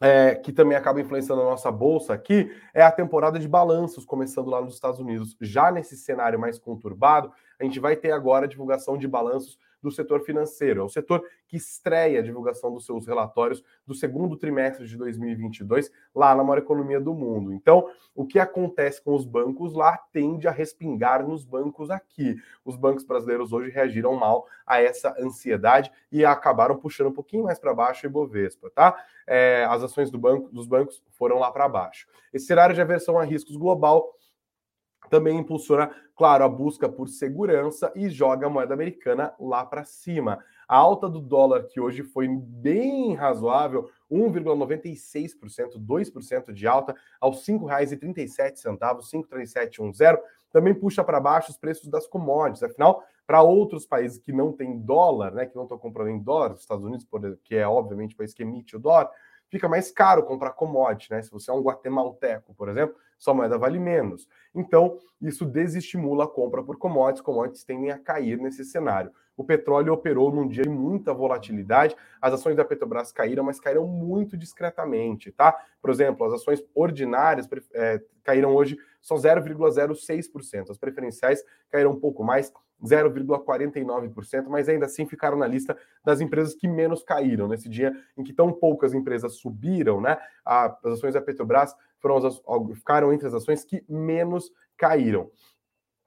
é, 0.00 0.34
que 0.34 0.52
também 0.52 0.76
acaba 0.76 1.00
influenciando 1.00 1.42
a 1.42 1.44
nossa 1.44 1.70
bolsa 1.70 2.12
aqui, 2.12 2.50
é 2.74 2.82
a 2.82 2.92
temporada 2.92 3.38
de 3.38 3.48
balanços 3.48 4.04
começando 4.04 4.48
lá 4.48 4.60
nos 4.60 4.74
Estados 4.74 5.00
Unidos. 5.00 5.36
Já 5.40 5.70
nesse 5.70 5.96
cenário 5.96 6.38
mais 6.38 6.58
conturbado, 6.58 7.32
a 7.58 7.64
gente 7.64 7.80
vai 7.80 7.96
ter 7.96 8.10
agora 8.10 8.44
a 8.44 8.48
divulgação 8.48 8.98
de 8.98 9.08
balanços 9.08 9.58
do 9.86 9.94
setor 9.94 10.20
financeiro. 10.20 10.80
É 10.80 10.84
o 10.84 10.88
setor 10.88 11.24
que 11.46 11.56
estreia 11.56 12.18
a 12.18 12.22
divulgação 12.22 12.72
dos 12.72 12.84
seus 12.84 13.06
relatórios 13.06 13.62
do 13.86 13.94
segundo 13.94 14.36
trimestre 14.36 14.86
de 14.86 14.96
2022 14.96 15.90
lá 16.14 16.34
na 16.34 16.42
maior 16.42 16.58
economia 16.58 17.00
do 17.00 17.14
mundo. 17.14 17.52
Então, 17.52 17.88
o 18.14 18.26
que 18.26 18.38
acontece 18.38 19.00
com 19.00 19.14
os 19.14 19.24
bancos 19.24 19.74
lá 19.74 19.96
tende 20.12 20.48
a 20.48 20.50
respingar 20.50 21.26
nos 21.26 21.44
bancos 21.44 21.90
aqui. 21.90 22.36
Os 22.64 22.76
bancos 22.76 23.04
brasileiros 23.04 23.52
hoje 23.52 23.70
reagiram 23.70 24.14
mal 24.14 24.46
a 24.66 24.80
essa 24.80 25.14
ansiedade 25.20 25.92
e 26.10 26.24
acabaram 26.24 26.76
puxando 26.76 27.08
um 27.08 27.12
pouquinho 27.12 27.44
mais 27.44 27.58
para 27.58 27.72
baixo 27.72 28.06
o 28.06 28.10
Ibovespa, 28.10 28.70
tá? 28.70 28.96
É, 29.26 29.64
as 29.68 29.82
ações 29.82 30.10
do 30.10 30.18
banco, 30.18 30.48
dos 30.50 30.66
bancos 30.66 31.02
foram 31.12 31.38
lá 31.38 31.50
para 31.52 31.68
baixo. 31.68 32.06
Esse 32.32 32.46
cenário 32.46 32.74
de 32.74 32.80
aversão 32.80 33.18
a 33.18 33.24
riscos 33.24 33.56
global 33.56 34.16
também 35.10 35.38
impulsiona, 35.38 35.90
claro, 36.14 36.44
a 36.44 36.48
busca 36.48 36.88
por 36.88 37.08
segurança 37.08 37.92
e 37.94 38.08
joga 38.08 38.46
a 38.46 38.50
moeda 38.50 38.74
americana 38.74 39.34
lá 39.38 39.64
para 39.64 39.84
cima. 39.84 40.38
A 40.68 40.76
alta 40.76 41.08
do 41.08 41.20
dólar, 41.20 41.64
que 41.64 41.80
hoje 41.80 42.02
foi 42.02 42.26
bem 42.28 43.14
razoável, 43.14 43.88
1,96%, 44.10 45.78
2% 45.78 46.52
de 46.52 46.66
alta, 46.66 46.94
aos 47.20 47.46
R$ 47.46 47.54
5,37, 47.54 48.78
5,3710, 48.78 50.18
também 50.52 50.74
puxa 50.74 51.04
para 51.04 51.20
baixo 51.20 51.50
os 51.50 51.56
preços 51.56 51.88
das 51.88 52.06
commodities. 52.06 52.62
Afinal, 52.62 53.04
para 53.26 53.42
outros 53.42 53.86
países 53.86 54.18
que 54.18 54.32
não 54.32 54.52
têm 54.52 54.78
dólar, 54.78 55.32
né, 55.32 55.46
que 55.46 55.54
não 55.54 55.64
estão 55.64 55.78
comprando 55.78 56.08
em 56.08 56.18
dólar, 56.18 56.52
os 56.52 56.60
Estados 56.60 56.84
Unidos, 56.84 57.06
que 57.44 57.56
é 57.56 57.66
obviamente 57.66 58.14
o 58.14 58.18
país 58.18 58.32
que 58.32 58.42
emite 58.42 58.76
o 58.76 58.80
dólar, 58.80 59.10
fica 59.48 59.68
mais 59.68 59.90
caro 59.90 60.24
comprar 60.24 60.52
commodity, 60.52 61.10
né? 61.10 61.22
Se 61.22 61.30
você 61.30 61.50
é 61.50 61.54
um 61.54 61.62
guatemalteco, 61.62 62.54
por 62.54 62.68
exemplo, 62.68 62.96
sua 63.18 63.34
moeda 63.34 63.58
vale 63.58 63.78
menos. 63.78 64.28
Então, 64.54 64.98
isso 65.20 65.44
desestimula 65.44 66.24
a 66.24 66.28
compra 66.28 66.62
por 66.62 66.76
commodities, 66.76 67.22
commodities 67.22 67.64
tendem 67.64 67.90
a 67.90 67.98
cair 67.98 68.38
nesse 68.38 68.64
cenário. 68.64 69.10
O 69.36 69.44
petróleo 69.44 69.92
operou 69.92 70.32
num 70.32 70.48
dia 70.48 70.64
de 70.64 70.70
muita 70.70 71.12
volatilidade, 71.12 71.94
as 72.20 72.32
ações 72.32 72.56
da 72.56 72.64
Petrobras 72.64 73.12
caíram, 73.12 73.44
mas 73.44 73.60
caíram 73.60 73.86
muito 73.86 74.36
discretamente, 74.36 75.30
tá? 75.30 75.54
Por 75.80 75.90
exemplo, 75.90 76.26
as 76.26 76.34
ações 76.34 76.64
ordinárias 76.74 77.46
é, 77.74 78.00
caíram 78.24 78.54
hoje 78.54 78.78
só 79.02 79.14
0,06%, 79.14 80.70
as 80.70 80.78
preferenciais 80.78 81.44
caíram 81.70 81.90
um 81.90 82.00
pouco 82.00 82.24
mais, 82.24 82.50
0,49%, 82.82 84.46
mas 84.48 84.68
ainda 84.68 84.86
assim 84.86 85.06
ficaram 85.06 85.36
na 85.36 85.46
lista 85.46 85.76
das 86.04 86.20
empresas 86.20 86.54
que 86.54 86.68
menos 86.68 87.02
caíram. 87.02 87.48
Nesse 87.48 87.68
dia 87.68 87.92
em 88.16 88.22
que 88.22 88.32
tão 88.32 88.52
poucas 88.52 88.92
empresas 88.92 89.36
subiram, 89.36 90.00
né? 90.00 90.18
as 90.44 90.84
ações 90.84 91.14
da 91.14 91.22
Petrobras 91.22 91.74
foram 92.00 92.16
as, 92.18 92.40
ficaram 92.74 93.12
entre 93.12 93.26
as 93.26 93.34
ações 93.34 93.64
que 93.64 93.84
menos 93.88 94.50
caíram 94.76 95.30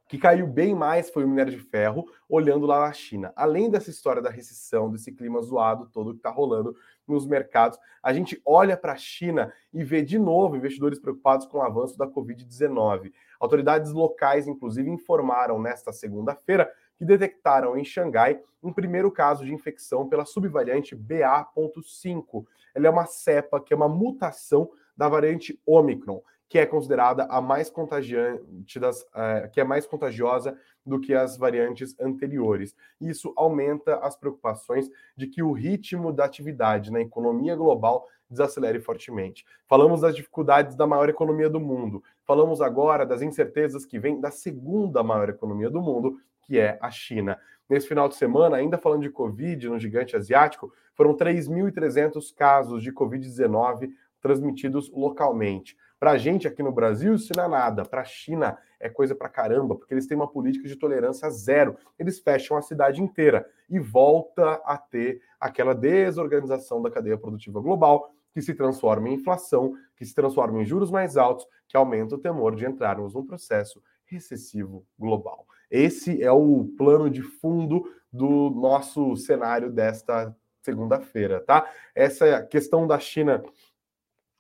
que 0.09 0.17
caiu 0.17 0.47
bem 0.47 0.73
mais 0.73 1.11
foi 1.11 1.23
o 1.23 1.27
minério 1.27 1.51
de 1.51 1.59
ferro, 1.59 2.07
olhando 2.27 2.65
lá 2.65 2.79
na 2.79 2.91
China. 2.91 3.31
Além 3.35 3.69
dessa 3.69 3.91
história 3.91 4.23
da 4.23 4.29
recessão, 4.31 4.89
desse 4.89 5.11
clima 5.11 5.39
zoado 5.39 5.85
todo 5.85 6.13
que 6.13 6.17
está 6.17 6.31
rolando 6.31 6.75
nos 7.07 7.27
mercados, 7.27 7.77
a 8.01 8.11
gente 8.11 8.41
olha 8.43 8.75
para 8.75 8.93
a 8.93 8.97
China 8.97 9.53
e 9.71 9.83
vê 9.83 10.01
de 10.01 10.17
novo 10.17 10.57
investidores 10.57 10.99
preocupados 10.99 11.45
com 11.45 11.59
o 11.59 11.61
avanço 11.61 11.95
da 11.95 12.07
Covid-19. 12.07 13.13
Autoridades 13.39 13.91
locais, 13.91 14.47
inclusive, 14.47 14.89
informaram 14.89 15.61
nesta 15.61 15.93
segunda-feira 15.93 16.71
que 16.97 17.05
detectaram 17.05 17.77
em 17.77 17.85
Xangai 17.85 18.41
um 18.63 18.73
primeiro 18.73 19.11
caso 19.11 19.45
de 19.45 19.53
infecção 19.53 20.09
pela 20.09 20.25
subvariante 20.25 20.95
BA.5. 20.95 22.45
Ela 22.73 22.87
é 22.87 22.89
uma 22.89 23.05
cepa 23.05 23.61
que 23.61 23.73
é 23.73 23.77
uma 23.77 23.87
mutação 23.87 24.71
da 24.99 25.07
variante 25.07 25.57
Omicron 25.65 26.21
que 26.49 26.57
é 26.57 26.65
considerada 26.65 27.25
a 27.25 27.39
mais 27.39 27.69
contagiante 27.69 28.79
das, 28.79 29.03
uh, 29.03 29.49
que 29.53 29.61
é 29.61 29.63
mais 29.63 29.85
contagiosa 29.85 30.57
do 30.83 30.99
que 30.99 31.13
as 31.13 31.37
variantes 31.37 31.95
anteriores. 31.99 32.75
Isso 32.99 33.31
aumenta 33.37 33.97
as 33.97 34.17
preocupações 34.17 34.89
de 35.15 35.27
que 35.27 35.43
o 35.43 35.51
ritmo 35.51 36.11
da 36.11 36.25
atividade 36.25 36.91
na 36.91 37.01
economia 37.01 37.55
global 37.55 38.07
desacelere 38.27 38.79
fortemente. 38.79 39.45
Falamos 39.67 40.01
das 40.01 40.15
dificuldades 40.15 40.75
da 40.75 40.87
maior 40.87 41.07
economia 41.07 41.49
do 41.49 41.59
mundo. 41.59 42.03
Falamos 42.25 42.61
agora 42.61 43.05
das 43.05 43.21
incertezas 43.21 43.85
que 43.85 43.99
vêm 43.99 44.19
da 44.19 44.31
segunda 44.31 45.03
maior 45.03 45.29
economia 45.29 45.69
do 45.69 45.81
mundo, 45.81 46.19
que 46.41 46.57
é 46.57 46.79
a 46.81 46.89
China. 46.89 47.39
Nesse 47.69 47.87
final 47.87 48.09
de 48.09 48.15
semana, 48.15 48.57
ainda 48.57 48.79
falando 48.79 49.03
de 49.03 49.11
Covid 49.11 49.69
no 49.69 49.77
gigante 49.77 50.15
asiático, 50.15 50.73
foram 50.95 51.15
3.300 51.15 52.33
casos 52.35 52.81
de 52.81 52.91
Covid-19 52.91 53.91
transmitidos 54.21 54.91
localmente. 54.91 55.75
Para 55.99 56.11
a 56.11 56.17
gente 56.17 56.47
aqui 56.47 56.63
no 56.63 56.71
Brasil, 56.71 57.15
isso 57.15 57.33
não 57.35 57.43
é 57.43 57.47
nada. 57.47 57.83
Para 57.83 58.01
a 58.01 58.05
China 58.05 58.57
é 58.79 58.87
coisa 58.87 59.13
para 59.13 59.27
caramba, 59.27 59.75
porque 59.75 59.93
eles 59.93 60.07
têm 60.07 60.15
uma 60.15 60.29
política 60.29 60.67
de 60.67 60.75
tolerância 60.75 61.29
zero. 61.29 61.75
Eles 61.97 62.19
fecham 62.19 62.55
a 62.55 62.61
cidade 62.61 63.01
inteira 63.01 63.45
e 63.69 63.79
volta 63.79 64.53
a 64.65 64.77
ter 64.77 65.21
aquela 65.39 65.75
desorganização 65.75 66.81
da 66.81 66.89
cadeia 66.89 67.17
produtiva 67.17 67.59
global, 67.59 68.13
que 68.33 68.41
se 68.41 68.53
transforma 68.53 69.09
em 69.09 69.15
inflação, 69.15 69.73
que 69.97 70.05
se 70.05 70.15
transforma 70.15 70.61
em 70.61 70.65
juros 70.65 70.89
mais 70.89 71.17
altos, 71.17 71.45
que 71.67 71.75
aumenta 71.75 72.15
o 72.15 72.19
temor 72.19 72.55
de 72.55 72.65
entrarmos 72.65 73.13
num 73.13 73.25
processo 73.25 73.81
recessivo 74.05 74.85
global. 74.97 75.45
Esse 75.69 76.23
é 76.23 76.31
o 76.31 76.65
plano 76.77 77.09
de 77.09 77.21
fundo 77.21 77.83
do 78.11 78.49
nosso 78.49 79.15
cenário 79.15 79.69
desta 79.69 80.35
segunda-feira, 80.61 81.41
tá? 81.41 81.67
Essa 81.93 82.41
questão 82.43 82.87
da 82.87 82.99
China 82.99 83.43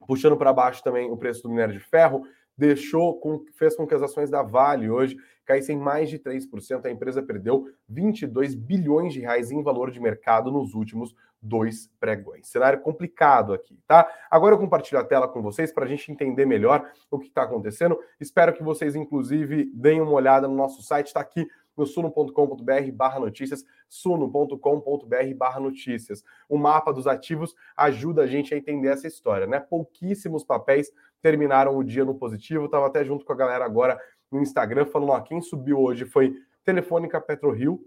puxando 0.07 0.37
para 0.37 0.53
baixo 0.53 0.83
também 0.83 1.09
o 1.11 1.17
preço 1.17 1.43
do 1.43 1.49
minério 1.49 1.73
de 1.73 1.79
ferro, 1.79 2.23
deixou 2.57 3.19
com, 3.19 3.45
fez 3.53 3.75
com 3.75 3.87
que 3.87 3.95
as 3.95 4.01
ações 4.01 4.29
da 4.29 4.43
Vale 4.43 4.89
hoje 4.89 5.17
caíssem 5.45 5.77
mais 5.77 6.09
de 6.09 6.19
3%. 6.19 6.85
A 6.85 6.91
empresa 6.91 7.23
perdeu 7.23 7.67
22 7.87 8.53
bilhões 8.53 9.13
de 9.13 9.21
reais 9.21 9.49
em 9.49 9.63
valor 9.63 9.89
de 9.89 9.99
mercado 9.99 10.51
nos 10.51 10.73
últimos 10.73 11.15
dois 11.41 11.89
pregões. 11.99 12.47
Cenário 12.49 12.81
complicado 12.81 13.53
aqui, 13.53 13.79
tá? 13.87 14.07
Agora 14.29 14.55
eu 14.55 14.59
compartilho 14.59 14.99
a 14.99 15.05
tela 15.05 15.27
com 15.27 15.41
vocês 15.41 15.71
para 15.71 15.85
a 15.85 15.87
gente 15.87 16.11
entender 16.11 16.45
melhor 16.45 16.91
o 17.09 17.17
que 17.17 17.27
está 17.27 17.43
acontecendo. 17.43 17.97
Espero 18.19 18.53
que 18.53 18.61
vocês, 18.61 18.95
inclusive, 18.95 19.71
deem 19.73 20.01
uma 20.01 20.11
olhada 20.11 20.47
no 20.47 20.55
nosso 20.55 20.83
site. 20.83 21.07
Está 21.07 21.21
aqui 21.21 21.47
no 21.79 21.87
suno.com.br 21.87 22.91
barra 22.93 23.19
notícias, 23.19 23.65
suno.com.br 23.87 25.35
barra 25.35 25.59
notícias. 25.59 26.23
O 26.47 26.57
mapa 26.57 26.91
dos 26.91 27.07
ativos 27.07 27.55
ajuda 27.75 28.23
a 28.23 28.27
gente 28.27 28.53
a 28.53 28.57
entender 28.57 28.89
essa 28.89 29.07
história, 29.07 29.47
né? 29.47 29.59
Pouquíssimos 29.59 30.43
papéis 30.43 30.91
terminaram 31.21 31.75
o 31.77 31.83
dia 31.83 32.05
no 32.05 32.13
positivo. 32.13 32.65
Estava 32.65 32.87
até 32.87 33.03
junto 33.03 33.25
com 33.25 33.33
a 33.33 33.35
galera 33.35 33.65
agora 33.65 33.99
no 34.31 34.41
Instagram 34.41 34.85
falando, 34.85 35.11
ó, 35.11 35.19
quem 35.21 35.41
subiu 35.41 35.79
hoje 35.79 36.05
foi 36.05 36.35
Telefônica 36.63 37.19
PetroRio, 37.19 37.83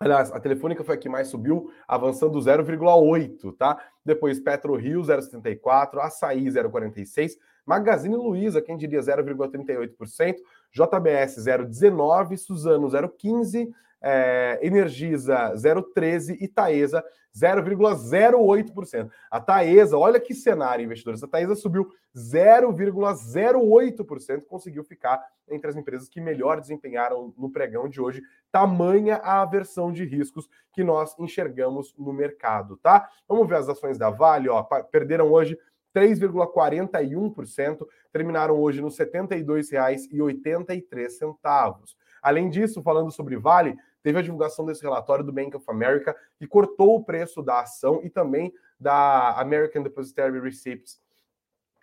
Aliás, 0.00 0.32
a 0.32 0.40
Telefônica 0.40 0.82
foi 0.82 0.96
a 0.96 0.98
que 0.98 1.08
mais 1.08 1.28
subiu, 1.28 1.70
avançando 1.86 2.38
0,8, 2.38 3.56
tá? 3.56 3.78
Depois 4.04 4.40
PetroRio 4.40 5.00
0,74, 5.00 5.98
Açaí 5.98 6.44
0,46, 6.46 7.38
Magazine 7.64 8.16
Luiza, 8.16 8.60
quem 8.60 8.76
diria 8.76 9.00
0,38%, 9.00 10.36
JBS 10.74 11.38
0,19%, 11.38 12.36
Suzano 12.36 12.88
0,15%, 12.88 13.72
é, 14.06 14.58
Energisa 14.60 15.54
0,13% 15.54 16.36
e 16.38 16.46
Taesa 16.46 17.02
0,08%. 17.34 19.10
A 19.30 19.40
Taesa, 19.40 19.96
olha 19.96 20.20
que 20.20 20.34
cenário, 20.34 20.84
investidores. 20.84 21.22
A 21.22 21.26
Taesa 21.26 21.56
subiu 21.56 21.88
0,08%, 22.14 24.44
conseguiu 24.46 24.84
ficar 24.84 25.24
entre 25.50 25.70
as 25.70 25.76
empresas 25.76 26.06
que 26.08 26.20
melhor 26.20 26.60
desempenharam 26.60 27.32
no 27.36 27.50
pregão 27.50 27.88
de 27.88 28.00
hoje. 28.00 28.22
Tamanha 28.52 29.16
a 29.16 29.42
aversão 29.42 29.90
de 29.90 30.04
riscos 30.04 30.48
que 30.72 30.84
nós 30.84 31.18
enxergamos 31.18 31.92
no 31.98 32.12
mercado, 32.12 32.76
tá? 32.76 33.08
Vamos 33.26 33.48
ver 33.48 33.56
as 33.56 33.68
ações 33.68 33.98
da 33.98 34.10
Vale, 34.10 34.48
ó, 34.48 34.62
perderam 34.62 35.32
hoje 35.32 35.58
3,41%, 35.94 37.86
terminaram 38.12 38.60
hoje 38.60 38.80
nos 38.80 38.98
R$ 38.98 39.06
72,83. 39.06 41.94
Além 42.20 42.50
disso, 42.50 42.82
falando 42.82 43.12
sobre 43.12 43.36
Vale, 43.36 43.76
teve 44.02 44.18
a 44.18 44.22
divulgação 44.22 44.66
desse 44.66 44.82
relatório 44.82 45.24
do 45.24 45.32
Bank 45.32 45.56
of 45.56 45.64
America, 45.68 46.16
que 46.36 46.46
cortou 46.46 46.96
o 46.96 47.04
preço 47.04 47.42
da 47.42 47.60
ação 47.60 48.00
e 48.02 48.10
também 48.10 48.52
da 48.78 49.40
American 49.40 49.82
Depositary 49.82 50.38
Receipts, 50.40 51.00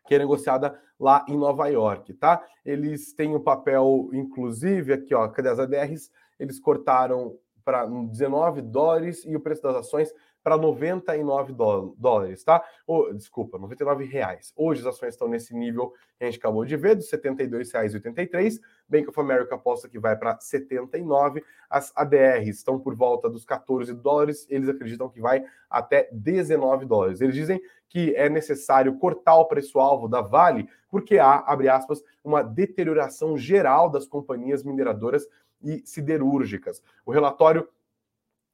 que 0.05 0.13
é 0.15 0.19
negociada 0.19 0.79
lá 0.99 1.25
em 1.27 1.37
Nova 1.37 1.67
York, 1.67 2.13
tá? 2.13 2.43
Eles 2.65 3.13
têm 3.13 3.33
o 3.33 3.37
um 3.37 3.43
papel, 3.43 4.09
inclusive, 4.13 4.93
aqui, 4.93 5.15
ó, 5.15 5.27
cadê 5.29 5.49
as 5.49 5.59
ADRs? 5.59 6.11
Eles 6.39 6.59
cortaram 6.59 7.37
para 7.63 7.85
19 7.85 8.61
dólares 8.61 9.23
e 9.25 9.35
o 9.35 9.39
preço 9.39 9.61
das 9.61 9.75
ações 9.75 10.11
para 10.43 10.57
99 10.57 11.53
dólares, 11.97 12.43
tá? 12.43 12.63
Ou, 12.87 13.13
desculpa, 13.13 13.57
99 13.57 14.05
reais. 14.05 14.53
Hoje 14.55 14.81
as 14.81 14.87
ações 14.87 15.13
estão 15.13 15.27
nesse 15.27 15.55
nível 15.55 15.93
que 16.17 16.23
a 16.23 16.25
gente 16.25 16.39
acabou 16.39 16.65
de 16.65 16.75
ver, 16.75 16.95
dos 16.95 17.11
R$ 17.11 17.17
72,83. 17.17 18.59
Bank 18.87 19.09
of 19.09 19.19
America 19.19 19.55
aposta 19.55 19.87
que 19.87 19.99
vai 19.99 20.15
para 20.15 20.39
79. 20.39 21.43
As 21.69 21.91
ADRs 21.95 22.57
estão 22.57 22.79
por 22.79 22.95
volta 22.95 23.29
dos 23.29 23.45
14 23.45 23.93
dólares. 23.93 24.45
Eles 24.49 24.67
acreditam 24.67 25.09
que 25.09 25.21
vai 25.21 25.43
até 25.69 26.09
19 26.11 26.85
dólares. 26.85 27.21
Eles 27.21 27.35
dizem 27.35 27.61
que 27.87 28.15
é 28.15 28.29
necessário 28.29 28.97
cortar 28.97 29.35
o 29.35 29.45
preço-alvo 29.45 30.07
da 30.07 30.21
Vale, 30.21 30.69
porque 30.89 31.19
há, 31.19 31.35
abre 31.39 31.67
aspas, 31.67 32.01
uma 32.23 32.41
deterioração 32.41 33.37
geral 33.37 33.89
das 33.89 34.07
companhias 34.07 34.63
mineradoras 34.63 35.27
e 35.61 35.81
siderúrgicas. 35.85 36.81
O 37.05 37.11
relatório 37.11 37.67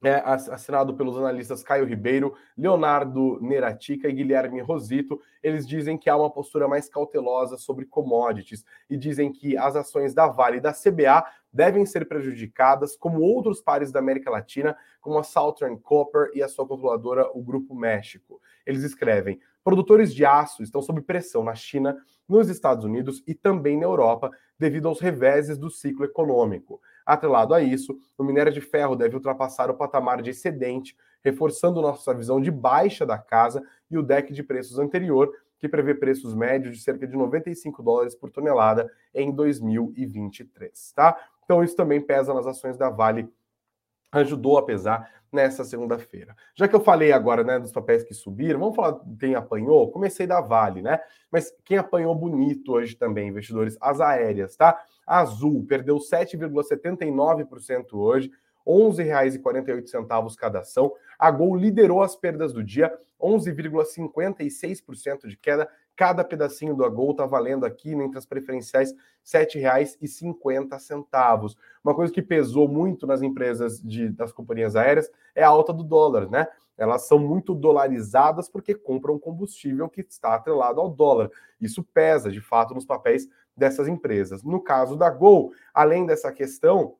é, 0.02 0.22
assinado 0.24 0.94
pelos 0.94 1.16
analistas 1.16 1.62
Caio 1.62 1.84
Ribeiro, 1.84 2.34
Leonardo 2.56 3.38
Neratica 3.40 4.08
e 4.08 4.12
Guilherme 4.12 4.60
Rosito. 4.60 5.20
Eles 5.42 5.66
dizem 5.66 5.98
que 5.98 6.08
há 6.08 6.16
uma 6.16 6.30
postura 6.30 6.68
mais 6.68 6.88
cautelosa 6.88 7.56
sobre 7.56 7.84
commodities 7.84 8.64
e 8.88 8.96
dizem 8.96 9.32
que 9.32 9.56
as 9.56 9.74
ações 9.74 10.14
da 10.14 10.28
Vale 10.28 10.58
e 10.58 10.60
da 10.60 10.72
CBA 10.72 11.24
devem 11.52 11.84
ser 11.84 12.06
prejudicadas, 12.06 12.96
como 12.96 13.20
outros 13.20 13.60
pares 13.60 13.90
da 13.90 13.98
América 13.98 14.30
Latina, 14.30 14.76
como 15.00 15.18
a 15.18 15.22
Southern 15.22 15.76
Copper 15.78 16.30
e 16.34 16.42
a 16.42 16.48
sua 16.48 16.66
controladora, 16.66 17.28
o 17.34 17.42
Grupo 17.42 17.74
México. 17.74 18.40
Eles 18.64 18.82
escrevem: 18.82 19.40
produtores 19.64 20.14
de 20.14 20.24
aço 20.24 20.62
estão 20.62 20.80
sob 20.82 21.00
pressão 21.00 21.42
na 21.42 21.54
China, 21.54 21.96
nos 22.28 22.48
Estados 22.50 22.84
Unidos 22.84 23.22
e 23.26 23.34
também 23.34 23.78
na 23.78 23.86
Europa, 23.86 24.30
devido 24.58 24.86
aos 24.86 25.00
reveses 25.00 25.56
do 25.56 25.70
ciclo 25.70 26.04
econômico. 26.04 26.80
Atrelado 27.08 27.54
a 27.54 27.62
isso, 27.62 27.98
o 28.18 28.22
minério 28.22 28.52
de 28.52 28.60
ferro 28.60 28.94
deve 28.94 29.14
ultrapassar 29.14 29.70
o 29.70 29.74
patamar 29.74 30.20
de 30.20 30.28
excedente, 30.28 30.94
reforçando 31.24 31.80
nossa 31.80 32.12
visão 32.12 32.38
de 32.38 32.50
baixa 32.50 33.06
da 33.06 33.16
casa 33.16 33.62
e 33.90 33.96
o 33.96 34.02
deck 34.02 34.30
de 34.30 34.42
preços 34.42 34.78
anterior, 34.78 35.32
que 35.58 35.66
prevê 35.66 35.94
preços 35.94 36.34
médios 36.34 36.76
de 36.76 36.82
cerca 36.82 37.06
de 37.06 37.16
95 37.16 37.82
dólares 37.82 38.14
por 38.14 38.30
tonelada 38.30 38.92
em 39.14 39.32
2023, 39.32 40.92
tá? 40.92 41.16
Então 41.44 41.64
isso 41.64 41.74
também 41.74 41.98
pesa 41.98 42.34
nas 42.34 42.46
ações 42.46 42.76
da 42.76 42.90
Vale, 42.90 43.26
ajudou 44.12 44.58
a 44.58 44.64
pesar 44.64 45.10
nessa 45.30 45.62
segunda-feira. 45.64 46.34
Já 46.54 46.66
que 46.66 46.74
eu 46.74 46.80
falei 46.80 47.12
agora, 47.12 47.44
né, 47.44 47.58
dos 47.58 47.72
papéis 47.72 48.02
que 48.02 48.14
subiram, 48.14 48.58
vamos 48.58 48.74
falar 48.74 48.98
quem 49.20 49.34
apanhou? 49.34 49.90
Comecei 49.90 50.26
da 50.26 50.40
Vale, 50.40 50.80
né? 50.80 50.98
Mas 51.30 51.54
quem 51.64 51.76
apanhou 51.76 52.14
bonito 52.14 52.72
hoje 52.72 52.96
também, 52.96 53.28
investidores, 53.28 53.76
as 53.80 54.00
aéreas, 54.00 54.56
tá? 54.56 54.82
Azul 55.06 55.64
perdeu 55.66 55.96
7,79% 55.98 57.92
hoje, 57.92 58.30
R$ 58.68 58.74
11,48 58.74 60.36
cada 60.36 60.60
ação. 60.60 60.92
A 61.18 61.30
Gol 61.30 61.56
liderou 61.56 62.02
as 62.02 62.14
perdas 62.14 62.52
do 62.52 62.62
dia, 62.62 62.92
11,56% 63.20 65.26
de 65.26 65.36
queda. 65.36 65.68
Cada 65.96 66.22
pedacinho 66.22 66.76
do 66.76 66.88
Gol 66.90 67.12
está 67.12 67.24
valendo 67.26 67.64
aqui, 67.64 67.92
entre 67.92 68.18
as 68.18 68.26
preferenciais, 68.26 68.92
R$ 68.92 68.98
7,50. 69.46 71.56
Uma 71.82 71.94
coisa 71.94 72.12
que 72.12 72.20
pesou 72.22 72.68
muito 72.68 73.06
nas 73.06 73.22
empresas 73.22 73.80
de, 73.82 74.10
das 74.10 74.30
companhias 74.30 74.76
aéreas 74.76 75.10
é 75.34 75.42
a 75.42 75.48
alta 75.48 75.72
do 75.72 75.82
dólar, 75.82 76.30
né? 76.30 76.46
Elas 76.76 77.08
são 77.08 77.18
muito 77.18 77.54
dolarizadas 77.56 78.48
porque 78.48 78.74
compram 78.74 79.18
combustível 79.18 79.88
que 79.88 80.02
está 80.02 80.34
atrelado 80.34 80.80
ao 80.80 80.88
dólar. 80.88 81.28
Isso 81.60 81.82
pesa, 81.82 82.30
de 82.30 82.40
fato, 82.40 82.72
nos 82.72 82.86
papéis 82.86 83.28
dessas 83.56 83.88
empresas. 83.88 84.44
No 84.44 84.62
caso 84.62 84.96
da 84.96 85.10
Gol, 85.10 85.52
além 85.74 86.06
dessa 86.06 86.30
questão, 86.30 86.94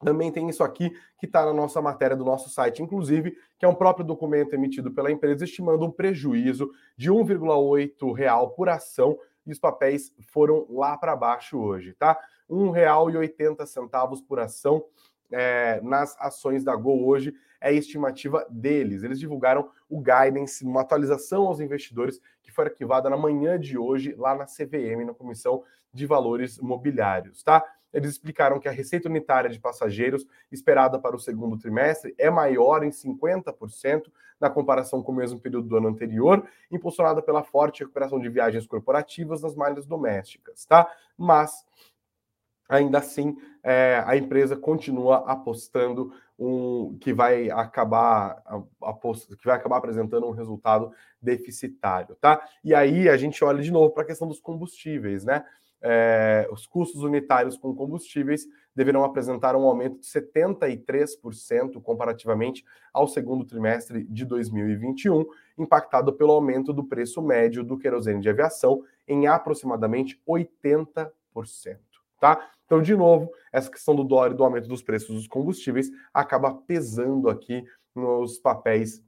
também 0.00 0.30
tem 0.30 0.48
isso 0.48 0.62
aqui 0.62 0.90
que 1.18 1.26
está 1.26 1.44
na 1.44 1.52
nossa 1.52 1.82
matéria 1.82 2.16
do 2.16 2.24
nosso 2.24 2.48
site, 2.48 2.82
inclusive, 2.82 3.36
que 3.58 3.64
é 3.64 3.68
um 3.68 3.74
próprio 3.74 4.04
documento 4.04 4.54
emitido 4.54 4.92
pela 4.92 5.10
empresa 5.10 5.44
estimando 5.44 5.84
um 5.84 5.90
prejuízo 5.90 6.70
de 6.96 7.10
R$ 7.10 7.16
1,8 7.16 8.54
por 8.54 8.68
ação 8.68 9.18
e 9.46 9.50
os 9.50 9.58
papéis 9.58 10.14
foram 10.28 10.66
lá 10.68 10.96
para 10.96 11.16
baixo 11.16 11.58
hoje, 11.58 11.94
tá? 11.94 12.12
R$ 12.48 12.56
1,80 12.56 14.24
por 14.26 14.38
ação 14.38 14.84
é, 15.30 15.80
nas 15.82 16.16
ações 16.20 16.64
da 16.64 16.74
Gol 16.74 17.06
hoje 17.06 17.34
é 17.60 17.68
a 17.68 17.72
estimativa 17.72 18.46
deles. 18.48 19.02
Eles 19.02 19.18
divulgaram 19.18 19.68
o 19.88 20.00
guidance, 20.00 20.64
uma 20.64 20.82
atualização 20.82 21.46
aos 21.46 21.60
investidores 21.60 22.20
que 22.42 22.52
foi 22.52 22.66
arquivada 22.66 23.10
na 23.10 23.16
manhã 23.16 23.58
de 23.58 23.76
hoje 23.76 24.14
lá 24.16 24.34
na 24.34 24.44
CVM, 24.44 25.04
na 25.04 25.14
Comissão 25.14 25.64
de 25.92 26.06
Valores 26.06 26.58
Mobiliários, 26.58 27.42
tá? 27.42 27.64
Eles 27.92 28.12
explicaram 28.12 28.60
que 28.60 28.68
a 28.68 28.72
receita 28.72 29.08
unitária 29.08 29.50
de 29.50 29.58
passageiros 29.58 30.26
esperada 30.50 30.98
para 30.98 31.16
o 31.16 31.18
segundo 31.18 31.58
trimestre 31.58 32.14
é 32.18 32.30
maior 32.30 32.82
em 32.84 32.90
50% 32.90 34.10
na 34.40 34.48
comparação 34.48 35.02
com 35.02 35.12
o 35.12 35.16
mesmo 35.16 35.40
período 35.40 35.68
do 35.68 35.76
ano 35.76 35.88
anterior, 35.88 36.46
impulsionada 36.70 37.20
pela 37.20 37.42
forte 37.42 37.80
recuperação 37.80 38.20
de 38.20 38.28
viagens 38.28 38.66
corporativas 38.66 39.42
nas 39.42 39.54
malhas 39.54 39.86
domésticas, 39.86 40.64
tá? 40.64 40.88
Mas 41.16 41.66
ainda 42.68 42.98
assim 42.98 43.36
é, 43.62 44.02
a 44.06 44.16
empresa 44.16 44.56
continua 44.56 45.24
apostando 45.30 46.12
um 46.38 46.96
que 47.00 47.12
vai 47.12 47.50
acabar 47.50 48.42
que 49.38 49.46
vai 49.46 49.56
acabar 49.56 49.78
apresentando 49.78 50.26
um 50.26 50.32
resultado 50.32 50.92
deficitário, 51.20 52.14
tá? 52.16 52.40
E 52.62 52.74
aí 52.74 53.08
a 53.08 53.16
gente 53.16 53.42
olha 53.42 53.62
de 53.62 53.72
novo 53.72 53.90
para 53.92 54.04
a 54.04 54.06
questão 54.06 54.28
dos 54.28 54.38
combustíveis, 54.38 55.24
né? 55.24 55.44
É, 55.80 56.48
os 56.50 56.66
custos 56.66 57.02
unitários 57.02 57.56
com 57.56 57.74
combustíveis 57.74 58.46
deverão 58.74 59.04
apresentar 59.04 59.54
um 59.54 59.62
aumento 59.62 60.00
de 60.00 60.06
73% 60.06 61.80
comparativamente 61.82 62.64
ao 62.92 63.06
segundo 63.06 63.44
trimestre 63.44 64.04
de 64.04 64.24
2021, 64.24 65.24
impactado 65.56 66.12
pelo 66.12 66.32
aumento 66.32 66.72
do 66.72 66.84
preço 66.84 67.22
médio 67.22 67.62
do 67.62 67.78
querosene 67.78 68.20
de 68.20 68.28
aviação 68.28 68.82
em 69.06 69.26
aproximadamente 69.26 70.20
80%, 70.28 71.10
tá? 72.20 72.50
Então, 72.66 72.82
de 72.82 72.94
novo, 72.94 73.30
essa 73.52 73.70
questão 73.70 73.96
do 73.96 74.04
dólar 74.04 74.32
e 74.32 74.34
do 74.34 74.44
aumento 74.44 74.68
dos 74.68 74.82
preços 74.82 75.14
dos 75.14 75.26
combustíveis 75.26 75.90
acaba 76.12 76.52
pesando 76.52 77.30
aqui 77.30 77.64
nos 77.94 78.38
papéis 78.38 79.02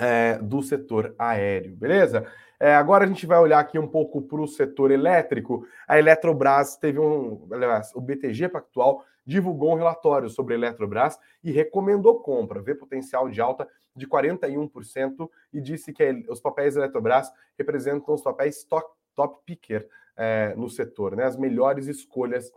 é, 0.00 0.38
do 0.38 0.62
setor 0.62 1.14
aéreo, 1.18 1.76
beleza? 1.76 2.26
É, 2.58 2.74
agora 2.74 3.04
a 3.04 3.06
gente 3.06 3.26
vai 3.26 3.38
olhar 3.38 3.58
aqui 3.58 3.78
um 3.78 3.86
pouco 3.86 4.22
para 4.22 4.40
o 4.40 4.48
setor 4.48 4.90
elétrico. 4.90 5.66
A 5.86 5.98
Eletrobras 5.98 6.76
teve 6.76 6.98
um. 6.98 7.46
Aliás, 7.52 7.94
o 7.94 8.00
BTG 8.00 8.48
Pactual 8.48 9.04
divulgou 9.24 9.72
um 9.72 9.76
relatório 9.76 10.28
sobre 10.28 10.54
a 10.54 10.56
Eletrobras 10.56 11.18
e 11.44 11.52
recomendou 11.52 12.20
compra, 12.20 12.60
vê 12.60 12.74
potencial 12.74 13.28
de 13.28 13.40
alta 13.40 13.68
de 13.94 14.06
41% 14.06 15.28
e 15.52 15.60
disse 15.60 15.92
que 15.92 16.24
os 16.28 16.40
papéis 16.40 16.74
da 16.74 16.82
Eletrobras 16.82 17.30
representam 17.58 18.14
os 18.14 18.22
papéis 18.22 18.64
top, 18.64 18.90
top 19.14 19.42
picker 19.44 19.88
é, 20.16 20.54
no 20.56 20.68
setor, 20.68 21.16
né? 21.16 21.24
As 21.24 21.36
melhores 21.36 21.86
escolhas 21.86 22.52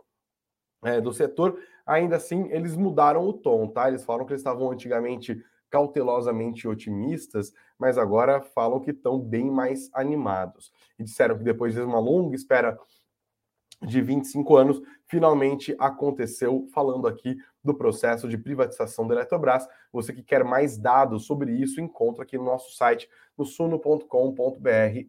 é, 0.82 1.00
do 1.00 1.12
setor. 1.12 1.58
Ainda 1.86 2.16
assim, 2.16 2.48
eles 2.50 2.76
mudaram 2.76 3.26
o 3.26 3.32
tom, 3.32 3.68
tá? 3.68 3.88
Eles 3.88 4.04
falaram 4.04 4.26
que 4.26 4.32
eles 4.32 4.40
estavam 4.40 4.70
antigamente 4.70 5.42
cautelosamente 5.74 6.68
otimistas, 6.68 7.52
mas 7.76 7.98
agora 7.98 8.40
falam 8.40 8.78
que 8.78 8.92
estão 8.92 9.18
bem 9.18 9.50
mais 9.50 9.90
animados. 9.92 10.72
E 10.96 11.02
disseram 11.02 11.36
que 11.36 11.42
depois 11.42 11.74
de 11.74 11.80
uma 11.80 11.98
longa 11.98 12.36
espera 12.36 12.78
de 13.82 14.00
25 14.00 14.56
anos, 14.56 14.80
finalmente 15.08 15.74
aconteceu, 15.76 16.64
falando 16.72 17.08
aqui 17.08 17.36
do 17.62 17.74
processo 17.74 18.28
de 18.28 18.38
privatização 18.38 19.04
da 19.08 19.16
Eletrobras. 19.16 19.66
Você 19.92 20.12
que 20.12 20.22
quer 20.22 20.44
mais 20.44 20.78
dados 20.78 21.26
sobre 21.26 21.50
isso, 21.50 21.80
encontra 21.80 22.22
aqui 22.22 22.38
no 22.38 22.44
nosso 22.44 22.76
site, 22.76 23.10
no 23.36 23.44
suno.com.br 23.44 24.08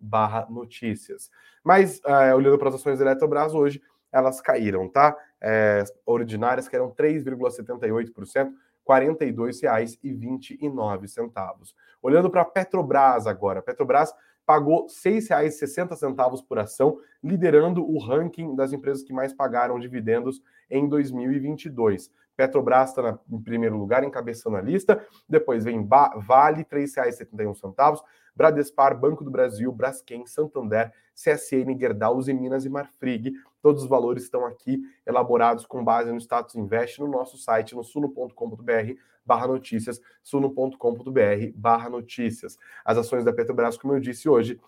barra 0.01 0.47
notícias. 0.49 1.30
Mas, 1.63 1.99
uh, 1.99 2.36
olhando 2.36 2.58
para 2.58 2.69
as 2.69 2.75
ações 2.75 2.97
da 2.97 3.06
Eletrobras 3.06 3.54
hoje, 3.54 3.80
elas 4.12 4.41
caíram, 4.41 4.89
tá? 4.89 5.15
É, 5.39 5.84
ordinárias 6.06 6.67
que 6.67 6.75
eram 6.75 6.89
3,78%, 6.89 8.49
R$ 8.87 9.05
42,29. 9.05 11.73
Olhando 12.01 12.29
para 12.29 12.41
a 12.41 12.45
Petrobras 12.45 13.27
agora, 13.27 13.59
a 13.59 13.63
Petrobras 13.63 14.13
pagou 14.45 14.83
R$ 14.83 14.87
6,60 14.87 16.45
por 16.47 16.59
ação, 16.59 16.99
liderando 17.23 17.83
o 17.83 17.97
ranking 17.97 18.55
das 18.55 18.71
empresas 18.71 19.03
que 19.03 19.11
mais 19.11 19.33
pagaram 19.33 19.79
dividendos 19.79 20.39
em 20.69 20.87
2022. 20.87 22.11
Petrobras 22.35 22.89
está 22.89 23.17
em 23.31 23.41
primeiro 23.41 23.77
lugar, 23.77 24.03
encabeçando 24.03 24.57
a 24.57 24.61
lista. 24.61 25.03
Depois 25.27 25.63
vem 25.63 25.81
ba 25.81 26.13
Vale, 26.17 26.67
R$ 26.69 26.85
3,71. 26.85 28.01
Bradespar, 28.35 28.99
Banco 28.99 29.23
do 29.23 29.31
Brasil, 29.31 29.71
Braskem, 29.71 30.25
Santander, 30.25 30.91
CSN, 31.13 31.77
Gerdau, 31.79 32.19
Minas 32.27 32.65
e 32.65 32.69
Marfrig. 32.69 33.33
Todos 33.65 33.82
os 33.82 33.89
valores 33.89 34.21
estão 34.21 34.45
aqui 34.45 34.80
elaborados 35.08 35.65
com 35.65 35.84
base 35.84 36.12
no 36.12 36.19
Status 36.19 36.54
Invest 36.54 36.99
no 36.99 37.08
nosso 37.08 37.36
site, 37.36 37.73
no 37.73 37.84
suno.com.br 37.84 38.93
barra 39.25 39.47
notícias, 39.47 39.99
suno.com.br 40.21 41.51
barra 41.56 41.89
notícias. 41.89 42.60
As 42.86 42.95
ações 42.95 43.25
da 43.25 43.34
Petrobras, 43.34 43.75
como 43.75 43.95
eu 43.95 43.99
disse 43.99 44.30
hoje, 44.30 44.62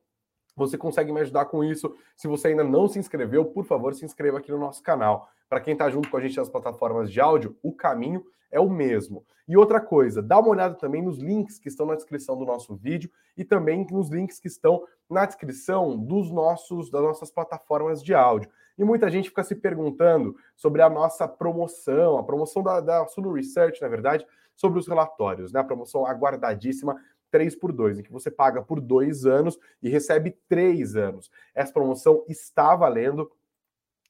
você 0.59 0.77
consegue 0.77 1.13
me 1.13 1.21
ajudar 1.21 1.47
com 1.47 1.63
isso. 1.63 1.95
Se 2.17 2.27
você 2.27 2.49
ainda 2.49 2.65
não 2.65 2.89
se 2.89 2.99
inscreveu, 2.99 3.45
por 3.45 3.65
favor, 3.65 3.95
se 3.95 4.05
inscreva 4.05 4.39
aqui 4.39 4.51
no 4.51 4.59
nosso 4.59 4.83
canal. 4.83 5.29
Para 5.49 5.61
quem 5.61 5.73
está 5.73 5.89
junto 5.89 6.11
com 6.11 6.17
a 6.17 6.21
gente 6.21 6.37
nas 6.37 6.49
plataformas 6.49 7.11
de 7.11 7.21
áudio, 7.21 7.57
o 7.63 7.73
caminho 7.73 8.25
é 8.51 8.61
o 8.61 8.69
mesmo. 8.69 9.25
E 9.47 9.57
outra 9.57 9.81
coisa, 9.81 10.21
dá 10.21 10.39
uma 10.39 10.51
olhada 10.51 10.75
também 10.75 11.03
nos 11.03 11.19
links 11.19 11.59
que 11.59 11.69
estão 11.69 11.87
na 11.87 11.95
descrição 11.95 12.37
do 12.37 12.45
nosso 12.45 12.75
vídeo 12.77 13.11
e 13.37 13.45
também 13.45 13.87
nos 13.91 14.11
links 14.11 14.39
que 14.39 14.49
estão 14.49 14.83
na 15.09 15.25
descrição 15.25 15.97
dos 15.97 16.31
nossos 16.31 16.91
das 16.91 17.03
nossas 17.03 17.31
plataformas 17.31 18.03
de 18.03 18.15
áudio. 18.15 18.51
E 18.77 18.85
muita 18.85 19.11
gente 19.11 19.31
fica 19.31 19.43
se 19.43 19.55
perguntando 19.55 20.37
sobre 20.55 20.83
a 20.83 20.91
nossa 20.91 21.27
promoção, 21.27 22.19
a 22.19 22.23
promoção 22.23 22.63
da, 22.63 22.81
da 22.81 23.07
Suno 23.07 23.33
Research, 23.33 23.81
na 23.81 23.89
verdade, 23.89 24.27
sobre 24.55 24.79
os 24.79 24.87
relatórios, 24.87 25.53
né? 25.53 25.61
A 25.61 25.65
promoção 25.65 26.05
aguardadíssima 26.05 27.01
3 27.31 27.57
por 27.57 27.73
2, 27.73 27.99
em 27.99 28.03
que 28.03 28.13
você 28.13 28.31
paga 28.31 28.63
por 28.63 28.81
dois 28.81 29.27
anos 29.27 29.59
e 29.83 29.89
recebe 29.89 30.37
três 30.49 30.97
anos. 30.97 31.31
Essa 31.55 31.73
promoção 31.73 32.25
está 32.29 32.75
valendo. 32.75 33.31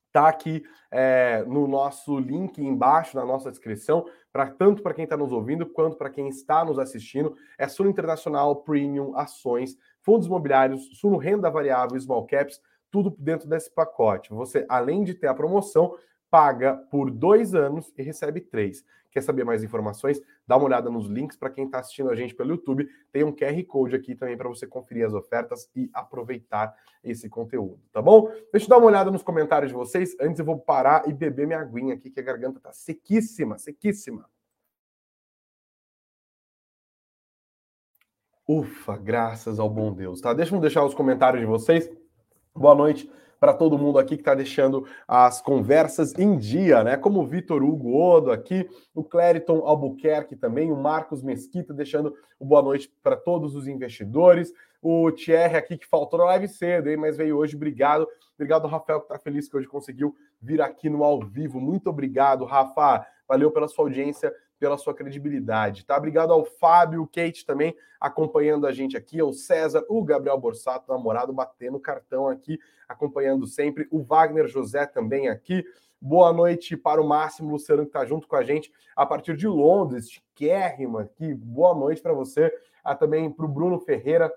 Está 0.06 0.28
aqui 0.28 0.64
é, 0.90 1.44
no 1.46 1.68
nosso 1.68 2.18
link 2.18 2.58
embaixo, 2.58 3.16
na 3.16 3.24
nossa 3.24 3.50
descrição, 3.50 4.06
para 4.32 4.50
tanto 4.50 4.82
para 4.82 4.94
quem 4.94 5.04
está 5.04 5.16
nos 5.16 5.32
ouvindo 5.32 5.66
quanto 5.66 5.96
para 5.96 6.08
quem 6.08 6.28
está 6.28 6.64
nos 6.64 6.78
assistindo. 6.78 7.36
É 7.58 7.68
Suno 7.68 7.90
Internacional, 7.90 8.56
Premium, 8.56 9.16
Ações, 9.16 9.76
Fundos 10.00 10.26
Imobiliários, 10.26 10.98
Suno 10.98 11.18
Renda 11.18 11.50
Variável, 11.50 12.00
Small 12.00 12.26
Caps, 12.26 12.60
tudo 12.90 13.14
dentro 13.18 13.46
desse 13.46 13.70
pacote. 13.70 14.30
Você, 14.30 14.64
além 14.68 15.04
de 15.04 15.14
ter 15.14 15.26
a 15.26 15.34
promoção, 15.34 15.94
paga 16.30 16.74
por 16.90 17.10
dois 17.10 17.54
anos 17.54 17.92
e 17.96 18.02
recebe 18.02 18.40
três. 18.40 18.84
Quer 19.10 19.22
saber 19.22 19.44
mais 19.44 19.62
informações? 19.62 20.20
Dá 20.48 20.56
uma 20.56 20.64
olhada 20.64 20.88
nos 20.88 21.06
links 21.06 21.36
para 21.36 21.50
quem 21.50 21.66
está 21.66 21.78
assistindo 21.78 22.08
a 22.08 22.16
gente 22.16 22.34
pelo 22.34 22.52
YouTube. 22.52 22.88
Tem 23.12 23.22
um 23.22 23.30
QR 23.30 23.62
Code 23.66 23.94
aqui 23.94 24.14
também 24.14 24.34
para 24.34 24.48
você 24.48 24.66
conferir 24.66 25.06
as 25.06 25.12
ofertas 25.12 25.70
e 25.76 25.90
aproveitar 25.92 26.74
esse 27.04 27.28
conteúdo, 27.28 27.78
tá 27.92 28.00
bom? 28.00 28.32
Deixa 28.50 28.64
eu 28.64 28.70
dar 28.70 28.78
uma 28.78 28.86
olhada 28.86 29.10
nos 29.10 29.22
comentários 29.22 29.70
de 29.70 29.76
vocês. 29.76 30.16
Antes 30.18 30.38
eu 30.38 30.46
vou 30.46 30.58
parar 30.58 31.06
e 31.06 31.12
beber 31.12 31.46
minha 31.46 31.60
aguinha 31.60 31.92
aqui, 31.92 32.10
que 32.10 32.18
a 32.18 32.22
garganta 32.22 32.56
está 32.56 32.72
sequíssima, 32.72 33.58
sequíssima. 33.58 34.24
Ufa, 38.48 38.96
graças 38.96 39.58
ao 39.58 39.68
bom 39.68 39.92
Deus, 39.92 40.22
tá? 40.22 40.32
Deixa 40.32 40.56
eu 40.56 40.60
deixar 40.60 40.82
os 40.82 40.94
comentários 40.94 41.42
de 41.42 41.46
vocês. 41.46 41.90
Boa 42.54 42.74
noite 42.74 43.06
para 43.40 43.54
todo 43.54 43.78
mundo 43.78 43.98
aqui 43.98 44.16
que 44.16 44.22
está 44.22 44.34
deixando 44.34 44.86
as 45.06 45.40
conversas 45.40 46.14
em 46.18 46.36
dia, 46.36 46.82
né? 46.82 46.96
Como 46.96 47.20
o 47.20 47.26
Vitor 47.26 47.62
Hugo 47.62 47.96
Odo 47.96 48.30
aqui, 48.30 48.68
o 48.94 49.04
Clériton 49.04 49.62
Albuquerque 49.64 50.36
também, 50.36 50.72
o 50.72 50.76
Marcos 50.76 51.22
Mesquita 51.22 51.72
deixando 51.72 52.14
o 52.38 52.44
boa 52.44 52.62
noite 52.62 52.92
para 53.02 53.16
todos 53.16 53.54
os 53.54 53.66
investidores, 53.66 54.52
o 54.80 55.10
Thierry 55.10 55.56
aqui 55.56 55.76
que 55.76 55.86
faltou 55.86 56.18
na 56.18 56.26
live 56.26 56.48
cedo, 56.48 56.88
hein? 56.88 56.96
mas 56.96 57.16
veio 57.16 57.36
hoje, 57.36 57.56
obrigado. 57.56 58.06
Obrigado, 58.34 58.68
Rafael, 58.68 59.00
que 59.00 59.06
está 59.06 59.18
feliz 59.18 59.48
que 59.48 59.56
hoje 59.56 59.66
conseguiu 59.66 60.14
vir 60.40 60.62
aqui 60.62 60.88
no 60.88 61.02
ao 61.02 61.20
vivo. 61.20 61.60
Muito 61.60 61.90
obrigado, 61.90 62.44
Rafa. 62.44 63.04
Valeu 63.26 63.50
pela 63.50 63.66
sua 63.66 63.84
audiência 63.84 64.32
pela 64.58 64.76
sua 64.76 64.94
credibilidade, 64.94 65.84
tá? 65.84 65.96
Obrigado 65.96 66.32
ao 66.32 66.44
Fábio, 66.44 67.06
Kate 67.06 67.46
também 67.46 67.76
acompanhando 68.00 68.66
a 68.66 68.72
gente 68.72 68.96
aqui, 68.96 69.20
ao 69.20 69.32
César, 69.32 69.84
o 69.88 70.02
Gabriel 70.04 70.38
Borsato, 70.38 70.90
namorado, 70.90 71.32
batendo 71.32 71.80
cartão 71.80 72.28
aqui, 72.28 72.58
acompanhando 72.88 73.46
sempre, 73.46 73.88
o 73.90 74.02
Wagner 74.02 74.46
José 74.46 74.86
também 74.86 75.28
aqui. 75.28 75.64
Boa 76.00 76.32
noite 76.32 76.76
para 76.76 77.02
o 77.02 77.06
Máximo 77.06 77.50
Luciano, 77.50 77.82
que 77.82 77.88
está 77.88 78.04
junto 78.04 78.28
com 78.28 78.36
a 78.36 78.44
gente 78.44 78.72
a 78.94 79.04
partir 79.04 79.36
de 79.36 79.48
Londres, 79.48 80.10
chiquérrima 80.10 81.02
aqui. 81.02 81.34
Boa 81.34 81.74
noite 81.74 82.00
para 82.00 82.12
você. 82.12 82.52
Ah, 82.84 82.94
também 82.94 83.30
para 83.30 83.44
o 83.44 83.48
Bruno 83.48 83.80
Ferreira, 83.80 84.32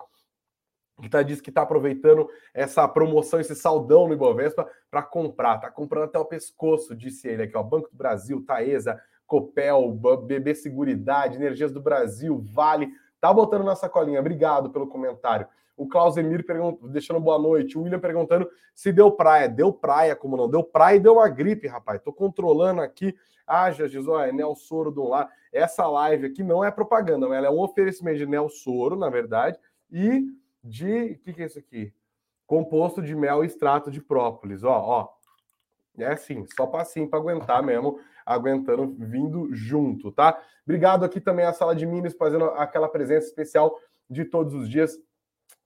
que 0.99 1.07
tá, 1.07 1.21
diz 1.21 1.39
que 1.39 1.49
está 1.49 1.61
aproveitando 1.61 2.27
essa 2.53 2.87
promoção, 2.87 3.39
esse 3.39 3.55
saldão 3.55 4.07
no 4.07 4.13
Ibovespa 4.13 4.67
para 4.89 5.03
comprar. 5.03 5.55
Está 5.55 5.69
comprando 5.69 6.05
até 6.05 6.17
o 6.17 6.25
pescoço, 6.25 6.95
disse 6.95 7.27
ele 7.27 7.43
aqui, 7.43 7.55
ó. 7.55 7.61
Banco 7.61 7.89
do 7.89 7.95
Brasil, 7.95 8.43
Taesa, 8.43 8.99
Copel, 9.31 9.97
BB 10.27 10.53
Seguridade, 10.53 11.37
Energias 11.37 11.71
do 11.71 11.79
Brasil, 11.79 12.43
Vale. 12.51 12.89
Tá 13.21 13.31
botando 13.31 13.63
na 13.63 13.77
sacolinha. 13.77 14.19
Obrigado 14.19 14.69
pelo 14.71 14.87
comentário. 14.87 15.47
O 15.77 15.87
Klaus 15.87 16.17
Emir 16.17 16.43
deixando 16.89 17.17
boa 17.17 17.39
noite. 17.39 17.77
O 17.77 17.83
William 17.83 17.97
perguntando 17.97 18.49
se 18.75 18.91
deu 18.91 19.09
praia. 19.09 19.47
Deu 19.47 19.71
praia, 19.71 20.17
como 20.17 20.35
não? 20.35 20.49
Deu 20.49 20.61
praia 20.61 20.97
e 20.97 20.99
deu 20.99 21.13
uma 21.13 21.29
gripe, 21.29 21.65
rapaz. 21.65 22.01
Tô 22.01 22.11
controlando 22.11 22.81
aqui. 22.81 23.15
Ah, 23.47 23.71
Jesus, 23.71 24.05
olha, 24.05 24.27
é 24.27 24.33
Nel 24.33 24.53
Soro 24.53 24.91
do 24.91 25.07
lá. 25.07 25.29
Essa 25.53 25.87
live 25.87 26.25
aqui 26.25 26.43
não 26.43 26.61
é 26.61 26.69
propaganda, 26.69 27.25
ela 27.33 27.47
é 27.47 27.49
um 27.49 27.61
oferecimento 27.61 28.17
de 28.17 28.25
Nel 28.25 28.49
Soro, 28.49 28.97
na 28.97 29.09
verdade, 29.09 29.57
e 29.89 30.25
de. 30.61 31.13
O 31.13 31.19
que, 31.19 31.33
que 31.33 31.43
é 31.43 31.45
isso 31.45 31.59
aqui? 31.59 31.93
Composto 32.45 33.01
de 33.01 33.15
mel 33.15 33.45
e 33.45 33.47
extrato 33.47 33.89
de 33.89 34.01
própolis. 34.01 34.61
Ó, 34.61 34.77
ó. 34.77 35.20
É 36.03 36.13
assim, 36.13 36.45
só 36.55 36.65
passinho 36.65 37.09
para 37.09 37.19
aguentar 37.19 37.61
mesmo 37.63 37.99
aguentando, 38.25 38.95
vindo 38.97 39.53
junto, 39.53 40.11
tá? 40.11 40.39
Obrigado 40.65 41.03
aqui 41.03 41.19
também 41.19 41.45
à 41.45 41.53
Sala 41.53 41.75
de 41.75 41.85
Minas, 41.85 42.13
fazendo 42.13 42.45
aquela 42.45 42.87
presença 42.87 43.27
especial 43.27 43.77
de 44.09 44.25
todos 44.25 44.53
os 44.53 44.69
dias. 44.69 44.97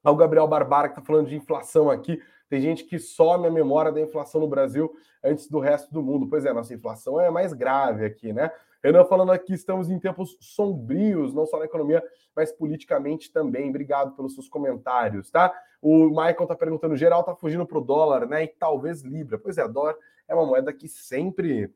Ao 0.04 0.16
Gabriel 0.16 0.48
Barbara, 0.48 0.88
que 0.88 1.00
está 1.00 1.06
falando 1.06 1.28
de 1.28 1.36
inflação 1.36 1.90
aqui. 1.90 2.22
Tem 2.48 2.62
gente 2.62 2.84
que 2.84 3.00
some 3.00 3.48
a 3.48 3.52
memória 3.52 3.92
da 3.92 4.00
inflação 4.00 4.40
no 4.40 4.48
Brasil 4.48 4.94
antes 5.24 5.50
do 5.50 5.60
resto 5.60 5.92
do 5.92 6.02
mundo. 6.02 6.28
Pois 6.30 6.46
é, 6.46 6.54
nossa 6.54 6.74
inflação 6.74 7.20
é 7.20 7.30
mais 7.32 7.54
grave 7.54 8.06
aqui, 8.06 8.32
né? 8.32 8.52
Renan 8.84 9.04
falando 9.06 9.32
aqui, 9.32 9.54
estamos 9.54 9.90
em 9.90 9.98
tempos 9.98 10.38
sombrios, 10.40 11.34
não 11.34 11.48
só 11.48 11.58
na 11.58 11.66
economia, 11.66 12.04
mas 12.36 12.52
politicamente 12.52 13.34
também. 13.34 13.70
Obrigado 13.70 14.16
pelos 14.16 14.36
seus 14.36 14.48
comentários, 14.48 15.32
tá? 15.32 15.52
O 15.82 16.10
Michael 16.10 16.46
tá 16.46 16.56
perguntando, 16.56 16.96
geral 16.96 17.24
tá 17.24 17.36
fugindo 17.36 17.66
pro 17.66 17.82
dólar, 17.82 18.28
né? 18.28 18.44
E 18.44 18.48
talvez 18.48 19.02
Libra. 19.02 19.40
Pois 19.40 19.58
é, 19.58 19.68
dólar 19.68 19.96
é 20.28 20.36
uma 20.36 20.46
moeda 20.46 20.74
que 20.74 20.88
sempre 20.88 21.72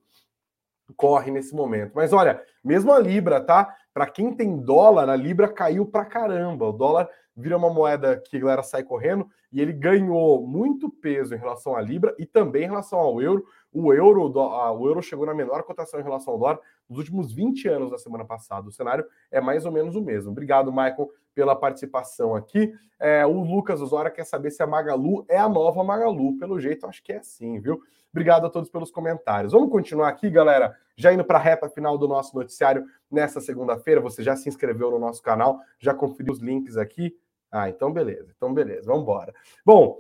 corre 0.96 1.32
nesse 1.32 1.54
momento. 1.54 1.92
Mas 1.96 2.14
olha, 2.14 2.42
mesmo 2.64 2.92
a 2.92 3.00
Libra, 3.00 3.40
tá? 3.42 3.76
Para 3.94 4.08
quem 4.08 4.34
tem 4.34 4.58
dólar, 4.58 5.10
a 5.10 5.16
Libra 5.16 5.48
caiu 5.48 5.86
pra 5.86 6.06
caramba. 6.06 6.68
O 6.68 6.72
dólar 6.72 7.10
vira 7.36 7.58
uma 7.58 7.70
moeda 7.70 8.18
que 8.18 8.38
a 8.38 8.40
galera 8.40 8.64
sai 8.64 8.84
correndo 8.84 9.28
e 9.52 9.62
ele 9.62 9.74
ganhou 9.74 10.46
muito 10.46 10.90
peso 10.90 11.34
em 11.34 11.38
relação 11.38 11.76
à 11.76 11.82
Libra 11.82 12.16
e 12.18 12.26
também 12.26 12.64
em 12.64 12.70
relação 12.70 13.00
ao 13.00 13.22
euro. 13.22 13.46
O 13.72 13.94
euro, 13.94 14.32
o 14.32 14.88
euro 14.88 15.02
chegou 15.02 15.26
na 15.26 15.34
menor 15.34 15.64
cotação 15.64 16.00
em 16.00 16.04
relação 16.04 16.34
ao 16.34 16.40
dólar 16.40 16.60
nos 16.90 16.98
últimos 16.98 17.32
20 17.32 17.68
anos 17.68 17.92
da 17.92 17.98
semana 17.98 18.26
passada. 18.26 18.68
O 18.68 18.72
cenário 18.72 19.06
é 19.32 19.40
mais 19.40 19.66
ou 19.66 19.72
menos 19.72 19.96
o 19.96 20.02
mesmo. 20.02 20.32
Obrigado, 20.32 20.72
Michael, 20.72 21.10
pela 21.36 21.56
participação 21.56 22.36
aqui. 22.36 22.74
É, 23.00 23.26
o 23.26 23.42
Lucas 23.42 23.82
Osório 23.82 24.12
quer 24.12 24.26
saber 24.26 24.52
se 24.52 24.64
a 24.64 24.68
Magalu 24.68 25.24
é 25.30 25.38
a 25.38 25.48
nova 25.48 25.84
Magalu. 25.84 26.38
Pelo 26.38 26.60
jeito, 26.60 26.88
acho 26.88 27.04
que 27.04 27.14
é 27.14 27.22
sim, 27.22 27.60
viu? 27.60 27.80
Obrigado 28.12 28.48
a 28.48 28.50
todos 28.50 28.70
pelos 28.70 28.90
comentários. 28.90 29.54
Vamos 29.54 29.70
continuar 29.70 30.10
aqui, 30.10 30.30
galera. 30.30 30.76
Já 30.96 31.14
indo 31.14 31.24
para 31.24 31.38
a 31.38 31.42
reta 31.42 31.70
final 31.70 31.98
do 31.98 32.08
nosso 32.08 32.36
noticiário 32.36 32.84
nessa 33.10 33.40
segunda-feira. 33.40 34.02
Você 34.02 34.24
já 34.24 34.36
se 34.36 34.50
inscreveu 34.50 34.90
no 34.90 35.00
nosso 35.00 35.22
canal, 35.22 35.60
já 35.80 35.94
conferiu 35.94 36.34
os 36.34 36.40
links 36.40 36.76
aqui. 36.76 37.16
Ah, 37.52 37.68
então 37.68 37.92
beleza, 37.92 38.32
então 38.36 38.54
beleza, 38.54 38.86
vamos 38.86 39.02
embora. 39.02 39.34
Bom, 39.66 40.00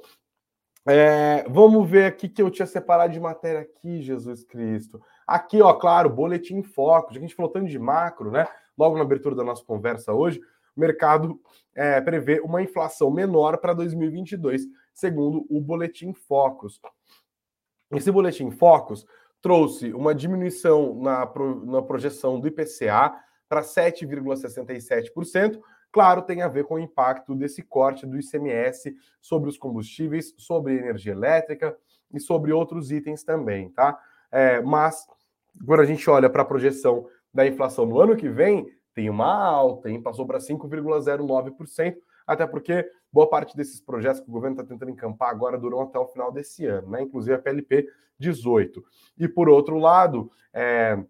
é, 0.87 1.45
vamos 1.49 1.89
ver 1.89 2.05
aqui 2.05 2.27
que 2.29 2.41
eu 2.41 2.49
tinha 2.49 2.65
separado 2.65 3.13
de 3.13 3.19
matéria 3.19 3.61
aqui, 3.61 4.01
Jesus 4.01 4.43
Cristo. 4.43 5.01
Aqui, 5.27 5.61
ó, 5.61 5.73
claro, 5.73 6.09
boletim 6.09 6.55
em 6.55 6.63
foco. 6.63 7.13
Já 7.13 7.19
que 7.19 7.25
a 7.25 7.27
gente 7.27 7.35
falou 7.35 7.51
tanto 7.51 7.67
de 7.67 7.77
macro, 7.77 8.31
né? 8.31 8.47
Logo 8.77 8.95
na 8.95 9.03
abertura 9.03 9.35
da 9.35 9.43
nossa 9.43 9.63
conversa 9.63 10.13
hoje, 10.13 10.39
o 10.75 10.79
mercado 10.79 11.39
é, 11.75 11.99
prevê 12.01 12.39
uma 12.39 12.61
inflação 12.61 13.11
menor 13.11 13.57
para 13.57 13.73
2022, 13.73 14.63
segundo 14.93 15.45
o 15.49 15.59
Boletim 15.61 16.13
Focus. 16.13 16.79
Esse 17.91 18.11
Boletim 18.11 18.49
Focus 18.51 19.05
trouxe 19.41 19.93
uma 19.93 20.13
diminuição 20.15 20.95
na, 20.95 21.29
na 21.65 21.81
projeção 21.81 22.39
do 22.39 22.47
IPCA 22.47 23.13
para 23.47 23.61
7,67%. 23.61 25.59
Claro, 25.91 26.21
tem 26.21 26.41
a 26.41 26.47
ver 26.47 26.65
com 26.65 26.75
o 26.75 26.79
impacto 26.79 27.33
desse 27.33 27.63
corte 27.63 28.05
do 28.05 28.19
ICMS 28.19 28.95
sobre 29.19 29.49
os 29.49 29.57
combustíveis, 29.57 30.33
sobre 30.37 30.77
energia 30.77 31.13
elétrica 31.13 31.75
e 32.13 32.19
sobre 32.19 32.51
outros 32.51 32.91
itens 32.91 33.23
também, 33.23 33.69
tá? 33.69 33.99
É, 34.31 34.61
mas, 34.61 35.07
quando 35.65 35.81
a 35.81 35.85
gente 35.85 36.07
olha 36.09 36.29
para 36.29 36.43
a 36.43 36.45
projeção 36.45 37.07
da 37.33 37.47
inflação 37.47 37.85
no 37.85 37.99
ano 37.99 38.15
que 38.15 38.29
vem, 38.29 38.67
tem 38.93 39.09
uma 39.09 39.33
alta, 39.33 39.89
hein? 39.89 40.01
passou 40.01 40.25
para 40.25 40.39
5,09%, 40.39 41.97
até 42.27 42.45
porque 42.45 42.87
boa 43.11 43.27
parte 43.27 43.55
desses 43.55 43.81
projetos 43.81 44.19
que 44.19 44.29
o 44.29 44.31
governo 44.31 44.55
está 44.55 44.67
tentando 44.67 44.91
encampar 44.91 45.29
agora 45.29 45.57
duram 45.57 45.81
até 45.81 45.97
o 45.97 46.07
final 46.07 46.31
desse 46.31 46.65
ano, 46.65 46.89
né? 46.89 47.01
inclusive 47.01 47.33
a 47.33 47.39
PLP 47.39 47.87
18. 48.19 48.83
E 49.17 49.27
por 49.27 49.49
outro 49.49 49.77
lado, 49.77 50.31
é, 50.53 51.01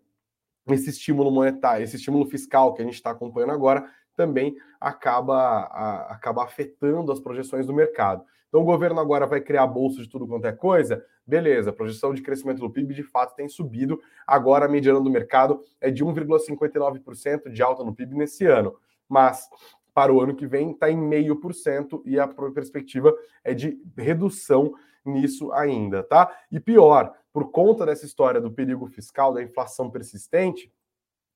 esse 0.67 0.89
estímulo 0.89 1.31
monetário, 1.31 1.83
esse 1.83 1.95
estímulo 1.95 2.25
fiscal 2.25 2.73
que 2.73 2.81
a 2.81 2.85
gente 2.85 2.93
está 2.93 3.11
acompanhando 3.11 3.51
agora, 3.51 3.89
também 4.19 4.57
acaba, 4.81 5.37
a, 5.71 6.13
acaba 6.13 6.43
afetando 6.43 7.09
as 7.09 7.21
projeções 7.21 7.65
do 7.65 7.73
mercado. 7.73 8.21
Então 8.49 8.59
o 8.59 8.65
governo 8.65 8.99
agora 8.99 9.25
vai 9.25 9.39
criar 9.39 9.65
bolsa 9.65 10.01
de 10.01 10.09
tudo 10.09 10.27
quanto 10.27 10.45
é 10.45 10.51
coisa, 10.51 11.05
beleza, 11.25 11.69
a 11.69 11.73
projeção 11.73 12.13
de 12.13 12.21
crescimento 12.21 12.59
do 12.59 12.69
PIB 12.69 12.93
de 12.93 13.03
fato 13.03 13.33
tem 13.33 13.47
subido, 13.47 13.97
agora 14.27 14.65
a 14.65 14.67
mediana 14.67 14.99
do 14.99 15.09
mercado 15.09 15.61
é 15.79 15.89
de 15.89 16.03
1,59% 16.03 17.49
de 17.49 17.63
alta 17.63 17.81
no 17.81 17.95
PIB 17.95 18.15
nesse 18.15 18.45
ano, 18.45 18.75
mas 19.07 19.47
para 19.93 20.11
o 20.11 20.19
ano 20.19 20.35
que 20.35 20.45
vem 20.45 20.71
está 20.71 20.91
em 20.91 20.97
meio 20.97 21.37
por 21.37 21.53
cento 21.53 22.03
e 22.05 22.19
a 22.19 22.27
perspectiva 22.27 23.15
é 23.41 23.53
de 23.53 23.81
redução 23.97 24.73
nisso 25.05 25.53
ainda, 25.53 26.03
tá? 26.03 26.29
E 26.51 26.59
pior, 26.59 27.13
por 27.31 27.51
conta 27.51 27.85
dessa 27.85 28.05
história 28.05 28.41
do 28.41 28.51
perigo 28.51 28.85
fiscal, 28.87 29.33
da 29.33 29.41
inflação 29.41 29.89
persistente, 29.89 30.69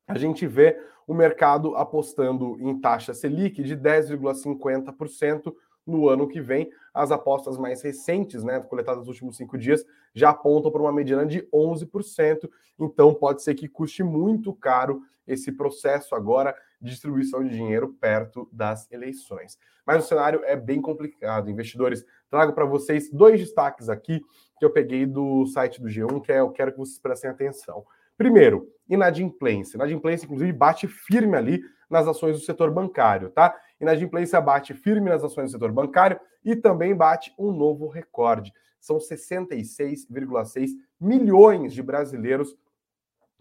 a 0.07 0.17
gente 0.17 0.45
vê 0.45 0.79
o 1.07 1.13
mercado 1.13 1.75
apostando 1.75 2.57
em 2.59 2.79
taxa 2.79 3.13
Selic 3.13 3.61
de 3.61 3.75
10,50% 3.75 5.53
no 5.85 6.07
ano 6.07 6.27
que 6.27 6.41
vem. 6.41 6.69
As 6.93 7.11
apostas 7.11 7.57
mais 7.57 7.81
recentes, 7.81 8.43
né, 8.43 8.59
coletadas 8.59 8.99
nos 8.99 9.09
últimos 9.09 9.37
cinco 9.37 9.57
dias, 9.57 9.85
já 10.13 10.29
apontam 10.29 10.71
para 10.71 10.81
uma 10.81 10.93
mediana 10.93 11.25
de 11.25 11.47
11%. 11.53 12.49
Então, 12.79 13.13
pode 13.13 13.43
ser 13.43 13.55
que 13.55 13.67
custe 13.67 14.03
muito 14.03 14.53
caro 14.53 15.01
esse 15.27 15.51
processo 15.51 16.15
agora 16.15 16.55
de 16.81 16.91
distribuição 16.91 17.43
de 17.43 17.49
dinheiro 17.49 17.93
perto 17.99 18.47
das 18.51 18.91
eleições. 18.91 19.57
Mas 19.85 20.03
o 20.03 20.07
cenário 20.07 20.41
é 20.43 20.55
bem 20.55 20.81
complicado. 20.81 21.49
Investidores, 21.49 22.05
trago 22.29 22.53
para 22.53 22.65
vocês 22.65 23.09
dois 23.09 23.39
destaques 23.39 23.89
aqui 23.89 24.21
que 24.59 24.65
eu 24.65 24.69
peguei 24.69 25.05
do 25.05 25.45
site 25.47 25.81
do 25.81 25.87
G1, 25.87 26.21
que 26.21 26.31
é, 26.31 26.39
eu 26.39 26.51
quero 26.51 26.71
que 26.71 26.77
vocês 26.77 26.99
prestem 26.99 27.29
atenção. 27.29 27.85
Primeiro, 28.17 28.67
inadimplência. 28.87 29.77
Inadimplência, 29.77 30.25
inclusive, 30.25 30.51
bate 30.51 30.87
firme 30.87 31.35
ali 31.35 31.61
nas 31.89 32.07
ações 32.07 32.39
do 32.39 32.45
setor 32.45 32.71
bancário, 32.71 33.29
tá? 33.29 33.55
Inadimplência 33.79 34.39
bate 34.41 34.73
firme 34.73 35.09
nas 35.09 35.23
ações 35.23 35.49
do 35.49 35.53
setor 35.53 35.71
bancário 35.71 36.19
e 36.43 36.55
também 36.55 36.95
bate 36.95 37.33
um 37.37 37.51
novo 37.51 37.87
recorde. 37.87 38.53
São 38.79 38.97
66,6 38.97 40.71
milhões 40.99 41.73
de 41.73 41.81
brasileiros 41.81 42.55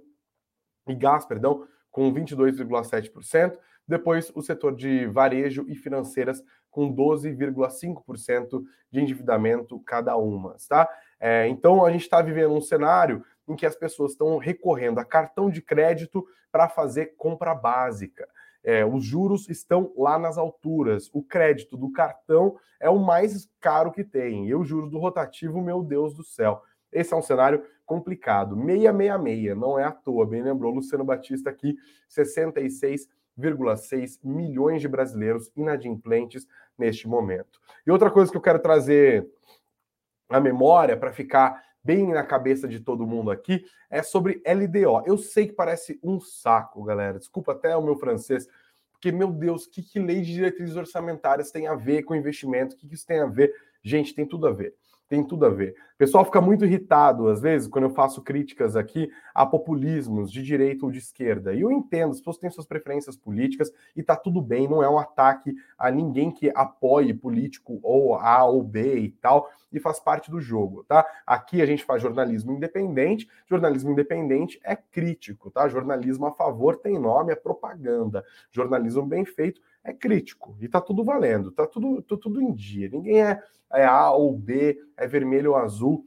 e 0.87 0.95
gás, 0.95 1.25
perdão, 1.25 1.67
com 1.93 2.13
22,7%. 2.13 3.57
Depois, 3.87 4.33
o 4.35 4.43
setor 4.43 4.75
de 4.75 5.07
varejo 5.07 5.65
e 5.69 5.77
financeiras 5.77 6.43
com 6.71 6.93
12,5% 6.93 8.65
de 8.91 9.01
endividamento 9.01 9.79
cada 9.81 10.17
uma, 10.17 10.57
tá? 10.69 10.89
É, 11.21 11.47
então, 11.47 11.85
a 11.85 11.93
gente 11.93 12.03
está 12.03 12.21
vivendo 12.23 12.55
um 12.55 12.61
cenário 12.61 13.25
em 13.47 13.55
que 13.55 13.67
as 13.67 13.77
pessoas 13.77 14.13
estão 14.13 14.39
recorrendo 14.39 14.99
a 14.99 15.05
cartão 15.05 15.51
de 15.51 15.61
crédito 15.61 16.27
para 16.51 16.69
fazer 16.69 17.15
compra 17.17 17.55
básica. 17.55 18.27
É, 18.65 18.85
os 18.85 19.05
juros 19.05 19.49
estão 19.49 19.93
lá 19.97 20.19
nas 20.19 20.39
alturas. 20.39 21.11
O 21.13 21.23
crédito 21.23 21.77
do 21.77 21.91
cartão 21.91 22.57
é 22.81 22.89
o 22.89 22.99
mais 22.99 23.49
caro 23.61 23.93
que 23.93 24.05
tem. 24.05 24.47
E 24.47 24.55
os 24.55 24.69
juros 24.69 24.91
do 24.91 24.99
rotativo, 24.99 25.61
meu 25.61 25.83
Deus 25.83 26.15
do 26.15 26.23
céu. 26.23 26.63
Esse 26.93 27.15
é 27.15 27.17
um 27.17 27.23
cenário 27.23 27.65
complicado. 27.87 28.57
666, 28.57 29.57
não 29.57 29.79
é 29.79 29.85
à 29.85 29.93
toa, 29.93 30.27
bem 30.27 30.43
lembrou 30.43 30.73
Luciano 30.73 31.05
Batista 31.05 31.51
aqui, 31.51 31.77
66,6 32.09 34.19
milhões 34.23 34.81
de 34.81 34.89
brasileiros 34.89 35.51
inadimplentes 35.57 36.47
neste 36.77 37.09
momento. 37.09 37.61
E 37.87 37.91
outra 37.91 38.11
coisa 38.11 38.31
que 38.31 38.37
eu 38.37 38.43
quero 38.43 38.59
trazer 38.59 39.29
à 40.29 40.41
memória 40.41 40.97
para 40.97 41.13
ficar 41.13 41.63
bem 41.85 42.09
na 42.09 42.25
cabeça 42.25 42.69
de 42.69 42.81
todo 42.81 43.07
mundo 43.07 43.31
aqui 43.31 43.65
é 43.91 44.03
sobre 44.03 44.43
LDO. 44.47 45.03
Eu 45.05 45.19
sei 45.19 45.49
que 45.49 45.53
parece 45.53 45.99
um 46.03 46.21
saco, 46.21 46.85
galera. 46.85 47.19
Desculpa 47.19 47.53
até 47.53 47.77
o 47.77 47.83
meu 47.83 47.97
francês, 47.97 48.49
porque, 48.93 49.11
meu 49.11 49.33
Deus, 49.33 49.67
que, 49.67 49.83
que 49.83 49.99
lei 49.99 50.21
de 50.21 50.33
diretrizes 50.33 50.77
orçamentárias 50.77 51.51
tem 51.51 51.67
a 51.67 51.75
ver 51.75 52.05
com 52.05 52.15
investimento? 52.15 52.77
O 52.77 52.79
que, 52.79 52.87
que 52.87 52.95
isso 52.95 53.07
tem 53.07 53.19
a 53.19 53.27
ver? 53.27 53.53
Gente, 53.83 54.15
tem 54.15 54.25
tudo 54.25 54.47
a 54.47 54.53
ver 54.53 54.77
tem 55.13 55.23
tudo 55.23 55.45
a 55.45 55.51
ver. 55.51 55.75
O 55.95 55.99
pessoal 55.99 56.25
fica 56.25 56.41
muito 56.41 56.65
irritado, 56.65 57.29
às 57.29 57.43
vezes, 57.43 57.69
quando 57.69 57.85
eu 57.85 57.91
faço 57.91 58.23
críticas 58.23 58.77
aqui 58.77 59.11
a 59.35 59.45
populismos 59.45 60.33
de 60.33 60.43
direita 60.43 60.87
ou 60.87 60.91
de 60.91 61.01
esquerda. 61.01 61.53
E 61.53 61.61
eu 61.61 61.71
entendo, 61.71 62.13
as 62.13 62.17
pessoas 62.17 62.39
têm 62.39 62.49
suas 62.49 62.65
preferências 62.65 63.15
políticas 63.15 63.71
e 63.95 64.03
tá 64.03 64.17
tudo 64.17 64.41
bem, 64.41 64.67
não 64.67 64.83
é 64.83 64.89
um 64.89 64.99
ataque 64.99 65.55
a 65.77 65.91
ninguém 65.91 66.31
que 66.31 66.51
apoie 66.55 67.13
político 67.13 67.79
ou 67.83 68.15
A 68.15 68.43
ou 68.47 68.63
B 68.63 69.01
e 69.01 69.11
tal, 69.11 69.51
e 69.71 69.79
faz 69.79 70.01
parte 70.01 70.31
do 70.31 70.41
jogo, 70.41 70.83
tá? 70.85 71.07
Aqui 71.27 71.61
a 71.61 71.67
gente 71.67 71.85
faz 71.85 72.01
jornalismo 72.01 72.53
independente, 72.53 73.29
jornalismo 73.47 73.93
independente 73.93 74.59
é 74.65 74.75
crítico, 74.75 75.51
tá? 75.51 75.69
Jornalismo 75.69 76.25
a 76.25 76.33
favor 76.33 76.79
tem 76.79 76.99
nome, 76.99 77.33
é 77.33 77.37
propaganda. 77.37 78.25
Jornalismo 78.51 79.05
bem 79.05 79.27
feito 79.27 79.61
é 79.85 79.93
crítico 79.93 80.57
e 80.61 80.69
tá 80.69 80.81
tudo 80.81 81.05
valendo, 81.05 81.51
tá 81.51 81.67
tudo, 81.67 82.03
tá 82.03 82.17
tudo 82.17 82.41
em 82.41 82.53
dia. 82.53 82.89
Ninguém 82.89 83.23
é, 83.23 83.43
é 83.73 83.85
A 83.85 84.11
ou 84.13 84.37
B, 84.37 84.79
é 84.97 85.07
vermelho 85.07 85.51
ou 85.51 85.57
azul. 85.57 86.07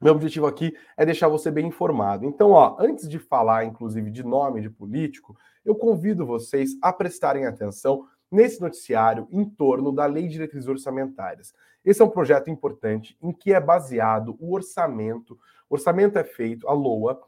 Meu 0.00 0.14
objetivo 0.14 0.46
aqui 0.46 0.74
é 0.96 1.04
deixar 1.04 1.28
você 1.28 1.50
bem 1.50 1.66
informado. 1.66 2.24
Então, 2.24 2.50
ó, 2.50 2.76
antes 2.78 3.08
de 3.08 3.18
falar, 3.18 3.64
inclusive, 3.64 4.10
de 4.10 4.22
nome 4.22 4.60
de 4.60 4.70
político, 4.70 5.36
eu 5.64 5.74
convido 5.74 6.26
vocês 6.26 6.76
a 6.82 6.92
prestarem 6.92 7.46
atenção 7.46 8.06
nesse 8.30 8.60
noticiário 8.60 9.26
em 9.30 9.44
torno 9.44 9.92
da 9.92 10.04
Lei 10.06 10.24
de 10.24 10.32
Diretrizes 10.32 10.68
Orçamentárias. 10.68 11.54
Esse 11.84 12.02
é 12.02 12.04
um 12.04 12.10
projeto 12.10 12.50
importante 12.50 13.16
em 13.22 13.32
que 13.32 13.52
é 13.52 13.60
baseado 13.60 14.36
o 14.38 14.52
orçamento. 14.52 15.38
O 15.68 15.74
orçamento 15.74 16.18
é 16.18 16.24
feito, 16.24 16.68
a 16.68 16.72
LOA, 16.72 17.20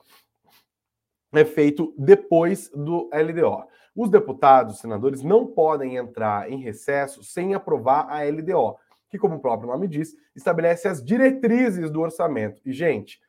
é 1.33 1.45
feito 1.45 1.95
depois 1.97 2.71
do 2.71 3.09
LDO. 3.13 3.65
Os 3.95 4.11
deputados, 4.11 4.79
senadores, 4.79 5.23
não 5.23 5.47
podem 5.47 5.97
entrar 5.97 6.51
em 6.51 6.61
recesso 6.61 7.23
sem 7.23 7.55
aprovar 7.55 8.07
a 8.09 8.23
LDO, 8.23 8.77
que, 9.09 9.19
como 9.19 9.37
o 9.37 9.41
próprio 9.41 9.71
nome 9.71 9.89
diz, 9.89 10.15
estabelece 10.37 10.87
as 10.87 11.03
diretrizes 11.03 11.91
do 11.91 12.01
orçamento. 12.01 12.61
E, 12.65 12.73
gente, 12.73 13.21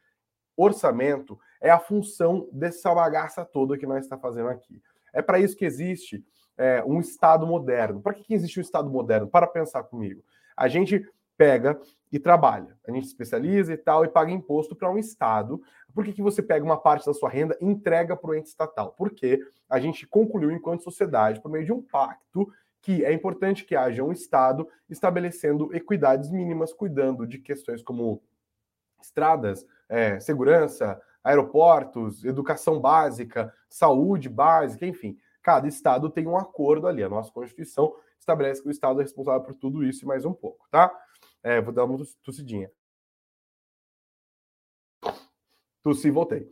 orçamento 0.55 1.39
é 1.61 1.69
a 1.69 1.79
função 1.79 2.47
dessa 2.51 2.93
bagaça 2.93 3.45
toda 3.45 3.77
que 3.77 3.87
nós 3.87 4.03
está 4.03 4.17
fazendo 4.17 4.49
aqui. 4.49 4.81
É 5.13 5.21
para 5.21 5.39
isso 5.39 5.55
que 5.55 5.65
existe 5.65 6.23
é, 6.57 6.83
um 6.85 6.99
Estado 6.99 7.47
moderno. 7.47 8.01
Para 8.01 8.13
que, 8.13 8.23
que 8.23 8.33
existe 8.33 8.59
um 8.59 8.61
Estado 8.61 8.89
moderno? 8.89 9.27
Para 9.27 9.47
pensar 9.47 9.83
comigo. 9.83 10.23
A 10.55 10.67
gente 10.67 11.05
pega 11.37 11.79
e 12.11 12.19
trabalha. 12.19 12.77
A 12.87 12.91
gente 12.91 13.05
especializa 13.05 13.73
e 13.73 13.77
tal 13.77 14.03
e 14.03 14.07
paga 14.07 14.31
imposto 14.31 14.75
para 14.75 14.89
um 14.89 14.97
Estado. 14.97 15.61
Por 15.93 16.03
que, 16.03 16.13
que 16.13 16.21
você 16.21 16.41
pega 16.41 16.65
uma 16.65 16.79
parte 16.79 17.05
da 17.05 17.13
sua 17.13 17.29
renda 17.29 17.57
e 17.61 17.65
entrega 17.65 18.15
para 18.15 18.31
o 18.31 18.35
ente 18.35 18.49
estatal? 18.49 18.93
Porque 18.97 19.39
a 19.69 19.79
gente 19.79 20.07
concluiu, 20.07 20.51
enquanto 20.51 20.83
sociedade, 20.83 21.41
por 21.41 21.51
meio 21.51 21.65
de 21.65 21.71
um 21.71 21.81
pacto, 21.81 22.51
que 22.81 23.03
é 23.03 23.13
importante 23.13 23.65
que 23.65 23.75
haja 23.75 24.03
um 24.03 24.11
Estado 24.11 24.67
estabelecendo 24.89 25.75
equidades 25.75 26.31
mínimas, 26.31 26.73
cuidando 26.73 27.27
de 27.27 27.37
questões 27.37 27.81
como 27.81 28.21
estradas, 29.01 29.65
é, 29.87 30.19
segurança, 30.19 30.99
aeroportos, 31.23 32.23
educação 32.23 32.79
básica, 32.79 33.53
saúde 33.69 34.29
básica, 34.29 34.85
enfim. 34.85 35.17
Cada 35.41 35.67
Estado 35.67 36.09
tem 36.09 36.27
um 36.27 36.37
acordo 36.37 36.87
ali. 36.87 37.03
A 37.03 37.09
nossa 37.09 37.31
Constituição 37.31 37.93
estabelece 38.19 38.61
que 38.61 38.67
o 38.67 38.71
Estado 38.71 38.99
é 38.99 39.03
responsável 39.03 39.41
por 39.41 39.55
tudo 39.55 39.83
isso 39.83 40.03
e 40.03 40.07
mais 40.07 40.25
um 40.25 40.33
pouco, 40.33 40.67
tá? 40.69 40.91
É, 41.43 41.61
vou 41.61 41.73
dar 41.73 41.85
uma 41.85 41.97
tossidinha. 42.23 42.71
Tossi, 45.81 46.09
voltei. 46.09 46.49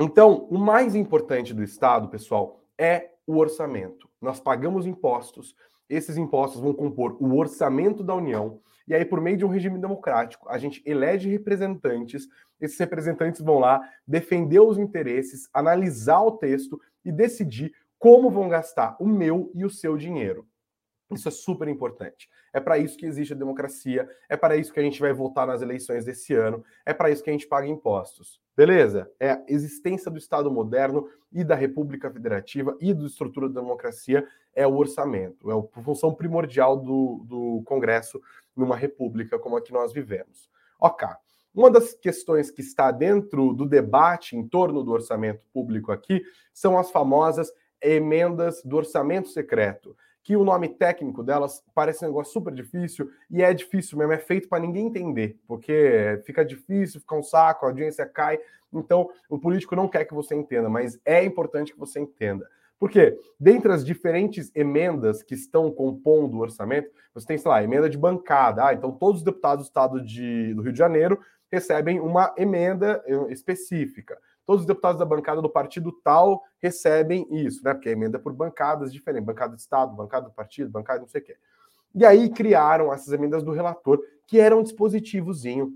Então, 0.00 0.44
o 0.44 0.58
mais 0.58 0.94
importante 0.94 1.52
do 1.52 1.62
Estado, 1.62 2.08
pessoal, 2.08 2.64
é 2.78 3.14
o 3.26 3.36
orçamento. 3.36 4.08
Nós 4.20 4.38
pagamos 4.38 4.86
impostos, 4.86 5.56
esses 5.88 6.16
impostos 6.16 6.60
vão 6.60 6.72
compor 6.72 7.16
o 7.20 7.36
orçamento 7.36 8.04
da 8.04 8.14
União, 8.14 8.60
e 8.86 8.94
aí, 8.94 9.04
por 9.04 9.20
meio 9.20 9.36
de 9.36 9.44
um 9.44 9.48
regime 9.48 9.78
democrático, 9.78 10.48
a 10.48 10.56
gente 10.56 10.82
elege 10.86 11.28
representantes, 11.28 12.26
esses 12.58 12.78
representantes 12.78 13.40
vão 13.42 13.58
lá 13.58 13.80
defender 14.06 14.60
os 14.60 14.78
interesses, 14.78 15.48
analisar 15.52 16.22
o 16.22 16.38
texto 16.38 16.80
e 17.04 17.12
decidir 17.12 17.74
como 17.98 18.30
vão 18.30 18.48
gastar 18.48 18.96
o 18.98 19.06
meu 19.06 19.50
e 19.54 19.64
o 19.64 19.70
seu 19.70 19.96
dinheiro. 19.96 20.46
Isso 21.10 21.28
é 21.28 21.30
super 21.30 21.68
importante. 21.68 22.28
É 22.52 22.60
para 22.60 22.76
isso 22.76 22.96
que 22.98 23.06
existe 23.06 23.32
a 23.32 23.36
democracia, 23.36 24.08
é 24.28 24.36
para 24.36 24.56
isso 24.56 24.72
que 24.72 24.80
a 24.80 24.82
gente 24.82 25.00
vai 25.00 25.12
votar 25.12 25.46
nas 25.46 25.62
eleições 25.62 26.04
desse 26.04 26.34
ano, 26.34 26.62
é 26.84 26.92
para 26.92 27.10
isso 27.10 27.22
que 27.22 27.30
a 27.30 27.32
gente 27.32 27.46
paga 27.46 27.66
impostos. 27.66 28.40
Beleza? 28.54 29.10
É 29.18 29.30
a 29.30 29.44
existência 29.48 30.10
do 30.10 30.18
Estado 30.18 30.50
moderno 30.50 31.08
e 31.32 31.42
da 31.42 31.54
República 31.54 32.10
Federativa 32.10 32.76
e 32.80 32.92
da 32.92 33.06
estrutura 33.06 33.48
da 33.48 33.60
democracia 33.60 34.26
é 34.54 34.66
o 34.66 34.76
orçamento, 34.76 35.50
é 35.50 35.54
a 35.54 35.82
função 35.82 36.12
primordial 36.12 36.76
do, 36.76 37.24
do 37.24 37.62
Congresso 37.64 38.20
numa 38.54 38.76
república 38.76 39.38
como 39.38 39.56
a 39.56 39.62
que 39.62 39.72
nós 39.72 39.92
vivemos. 39.92 40.50
Ok. 40.78 41.08
Uma 41.54 41.70
das 41.70 41.94
questões 41.94 42.50
que 42.50 42.60
está 42.60 42.90
dentro 42.90 43.52
do 43.54 43.64
debate 43.64 44.36
em 44.36 44.46
torno 44.46 44.82
do 44.82 44.92
orçamento 44.92 45.42
público 45.52 45.90
aqui 45.90 46.22
são 46.52 46.78
as 46.78 46.90
famosas 46.90 47.50
emendas 47.80 48.62
do 48.62 48.76
orçamento 48.76 49.28
secreto 49.28 49.96
que 50.28 50.36
o 50.36 50.44
nome 50.44 50.68
técnico 50.68 51.22
delas 51.22 51.64
parece 51.74 52.04
um 52.04 52.08
negócio 52.08 52.34
super 52.34 52.52
difícil 52.52 53.10
e 53.30 53.42
é 53.42 53.54
difícil 53.54 53.96
mesmo, 53.96 54.12
é 54.12 54.18
feito 54.18 54.46
para 54.46 54.60
ninguém 54.60 54.86
entender, 54.86 55.38
porque 55.46 56.20
fica 56.26 56.44
difícil, 56.44 57.00
fica 57.00 57.14
um 57.14 57.22
saco, 57.22 57.64
a 57.64 57.70
audiência 57.70 58.04
cai. 58.04 58.38
Então, 58.70 59.08
o 59.26 59.38
político 59.38 59.74
não 59.74 59.88
quer 59.88 60.04
que 60.04 60.12
você 60.12 60.34
entenda, 60.34 60.68
mas 60.68 61.00
é 61.02 61.24
importante 61.24 61.72
que 61.72 61.78
você 61.78 61.98
entenda. 61.98 62.46
Porque, 62.78 63.18
dentre 63.40 63.72
as 63.72 63.82
diferentes 63.82 64.52
emendas 64.54 65.22
que 65.22 65.32
estão 65.32 65.70
compondo 65.70 66.36
o 66.36 66.40
orçamento, 66.40 66.90
você 67.14 67.26
tem, 67.26 67.38
sei 67.38 67.50
lá, 67.50 67.64
emenda 67.64 67.88
de 67.88 67.96
bancada. 67.96 68.66
Ah, 68.66 68.74
então 68.74 68.92
todos 68.92 69.22
os 69.22 69.24
deputados 69.24 69.64
do 69.64 69.68
estado 69.68 70.04
de, 70.04 70.52
do 70.52 70.60
Rio 70.60 70.72
de 70.72 70.78
Janeiro 70.78 71.18
recebem 71.50 72.00
uma 72.00 72.34
emenda 72.36 73.02
eh, 73.06 73.32
específica 73.32 74.18
todos 74.48 74.62
os 74.62 74.66
deputados 74.66 74.98
da 74.98 75.04
bancada 75.04 75.42
do 75.42 75.50
partido 75.50 75.92
tal 75.92 76.42
recebem 76.58 77.26
isso, 77.30 77.62
né? 77.62 77.74
Porque 77.74 77.90
a 77.90 77.92
emenda 77.92 78.16
é 78.16 78.20
por 78.20 78.32
bancadas 78.32 78.90
diferentes, 78.90 79.26
bancada 79.26 79.54
de 79.54 79.60
Estado, 79.60 79.94
bancada 79.94 80.24
do 80.24 80.32
partido, 80.32 80.70
bancada 80.70 81.00
não 81.00 81.06
sei 81.06 81.20
o 81.20 81.24
quê. 81.24 81.36
E 81.94 82.02
aí 82.02 82.30
criaram 82.30 82.90
essas 82.90 83.12
emendas 83.12 83.42
do 83.42 83.52
relator, 83.52 84.00
que 84.26 84.40
era 84.40 84.56
um 84.56 84.62
dispositivozinho 84.62 85.74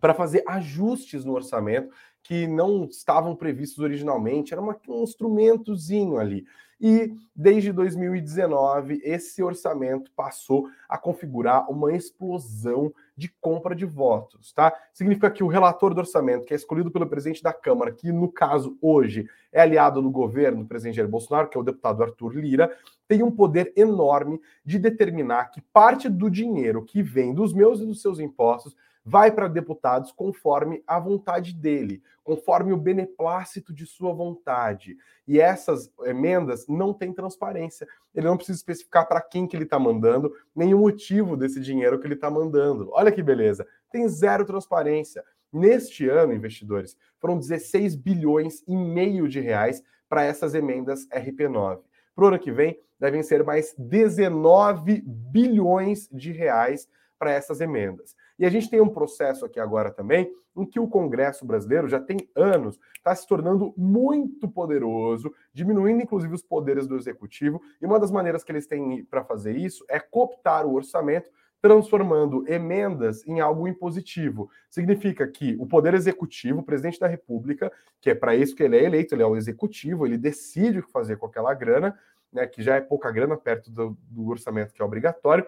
para 0.00 0.14
fazer 0.14 0.42
ajustes 0.46 1.22
no 1.22 1.34
orçamento 1.34 1.94
que 2.22 2.46
não 2.46 2.86
estavam 2.86 3.36
previstos 3.36 3.84
originalmente, 3.84 4.54
era 4.54 4.62
uma, 4.62 4.74
um 4.88 5.02
instrumentozinho 5.02 6.16
ali. 6.16 6.46
E 6.80 7.12
desde 7.34 7.72
2019, 7.72 9.00
esse 9.02 9.42
orçamento 9.42 10.12
passou 10.12 10.68
a 10.88 10.96
configurar 10.96 11.68
uma 11.68 11.92
explosão 11.92 12.92
de 13.16 13.28
compra 13.40 13.74
de 13.74 13.84
votos, 13.84 14.52
tá? 14.52 14.72
Significa 14.92 15.28
que 15.28 15.42
o 15.42 15.48
relator 15.48 15.92
do 15.92 15.98
orçamento, 15.98 16.44
que 16.44 16.54
é 16.54 16.56
escolhido 16.56 16.90
pelo 16.90 17.08
presidente 17.08 17.42
da 17.42 17.52
Câmara, 17.52 17.90
que 17.90 18.12
no 18.12 18.30
caso 18.30 18.78
hoje 18.80 19.28
é 19.52 19.60
aliado 19.60 20.00
do 20.00 20.10
governo 20.10 20.62
do 20.62 20.68
presidente 20.68 20.96
Jair 20.96 21.08
Bolsonaro, 21.08 21.48
que 21.48 21.58
é 21.58 21.60
o 21.60 21.64
deputado 21.64 22.02
Arthur 22.02 22.36
Lira, 22.36 22.72
tem 23.08 23.24
um 23.24 23.30
poder 23.30 23.72
enorme 23.74 24.40
de 24.64 24.78
determinar 24.78 25.50
que 25.50 25.60
parte 25.60 26.08
do 26.08 26.30
dinheiro 26.30 26.84
que 26.84 27.02
vem 27.02 27.34
dos 27.34 27.52
meus 27.52 27.80
e 27.80 27.86
dos 27.86 28.00
seus 28.00 28.20
impostos 28.20 28.76
vai 29.08 29.32
para 29.32 29.48
deputados 29.48 30.12
conforme 30.12 30.82
a 30.86 31.00
vontade 31.00 31.54
dele, 31.54 32.02
conforme 32.22 32.74
o 32.74 32.76
beneplácito 32.76 33.72
de 33.72 33.86
sua 33.86 34.12
vontade. 34.12 34.98
E 35.26 35.40
essas 35.40 35.90
emendas 36.04 36.66
não 36.68 36.92
têm 36.92 37.12
transparência. 37.12 37.88
Ele 38.14 38.26
não 38.26 38.36
precisa 38.36 38.58
especificar 38.58 39.08
para 39.08 39.22
quem 39.22 39.46
que 39.46 39.56
ele 39.56 39.64
está 39.64 39.78
mandando, 39.78 40.30
nem 40.54 40.74
o 40.74 40.78
motivo 40.78 41.38
desse 41.38 41.58
dinheiro 41.58 41.98
que 41.98 42.06
ele 42.06 42.14
está 42.14 42.30
mandando. 42.30 42.90
Olha 42.92 43.10
que 43.10 43.22
beleza. 43.22 43.66
Tem 43.90 44.06
zero 44.08 44.44
transparência. 44.44 45.24
Neste 45.50 46.06
ano, 46.06 46.34
investidores, 46.34 46.94
foram 47.18 47.38
16 47.38 47.96
bilhões 47.96 48.62
e 48.68 48.76
meio 48.76 49.26
de 49.26 49.40
reais 49.40 49.82
para 50.06 50.22
essas 50.22 50.54
emendas 50.54 51.08
RP9. 51.08 51.80
Para 52.14 52.24
o 52.24 52.28
ano 52.28 52.38
que 52.38 52.52
vem, 52.52 52.78
devem 53.00 53.22
ser 53.22 53.42
mais 53.42 53.74
19 53.78 55.02
bilhões 55.06 56.10
de 56.12 56.30
reais 56.30 56.86
para 57.18 57.32
essas 57.32 57.62
emendas. 57.62 58.14
E 58.38 58.46
a 58.46 58.50
gente 58.50 58.70
tem 58.70 58.80
um 58.80 58.88
processo 58.88 59.44
aqui 59.44 59.58
agora 59.58 59.90
também 59.90 60.32
em 60.56 60.64
que 60.64 60.80
o 60.80 60.88
Congresso 60.88 61.44
brasileiro 61.44 61.88
já 61.88 62.00
tem 62.00 62.28
anos, 62.34 62.78
está 62.96 63.14
se 63.14 63.26
tornando 63.26 63.72
muito 63.76 64.48
poderoso, 64.48 65.32
diminuindo 65.52 66.02
inclusive 66.02 66.34
os 66.34 66.42
poderes 66.42 66.86
do 66.86 66.96
executivo. 66.96 67.60
E 67.80 67.86
uma 67.86 67.98
das 67.98 68.10
maneiras 68.10 68.42
que 68.42 68.52
eles 68.52 68.66
têm 68.66 69.04
para 69.04 69.24
fazer 69.24 69.56
isso 69.56 69.84
é 69.88 70.00
cooptar 70.00 70.66
o 70.66 70.74
orçamento 70.74 71.30
transformando 71.60 72.48
emendas 72.48 73.26
em 73.26 73.40
algo 73.40 73.66
impositivo. 73.66 74.48
Significa 74.70 75.26
que 75.26 75.56
o 75.58 75.66
Poder 75.66 75.92
Executivo, 75.94 76.60
o 76.60 76.62
presidente 76.62 77.00
da 77.00 77.08
República, 77.08 77.72
que 78.00 78.10
é 78.10 78.14
para 78.14 78.36
isso 78.36 78.54
que 78.54 78.62
ele 78.62 78.76
é 78.76 78.84
eleito, 78.84 79.14
ele 79.14 79.22
é 79.22 79.26
o 79.26 79.36
executivo, 79.36 80.06
ele 80.06 80.16
decide 80.16 80.78
o 80.78 80.82
que 80.84 80.92
fazer 80.92 81.16
com 81.16 81.26
aquela 81.26 81.52
grana, 81.54 81.98
né, 82.32 82.46
que 82.46 82.62
já 82.62 82.76
é 82.76 82.80
pouca 82.80 83.10
grana 83.10 83.36
perto 83.36 83.70
do, 83.70 83.98
do 84.08 84.28
orçamento 84.28 84.72
que 84.72 84.80
é 84.80 84.84
obrigatório, 84.84 85.46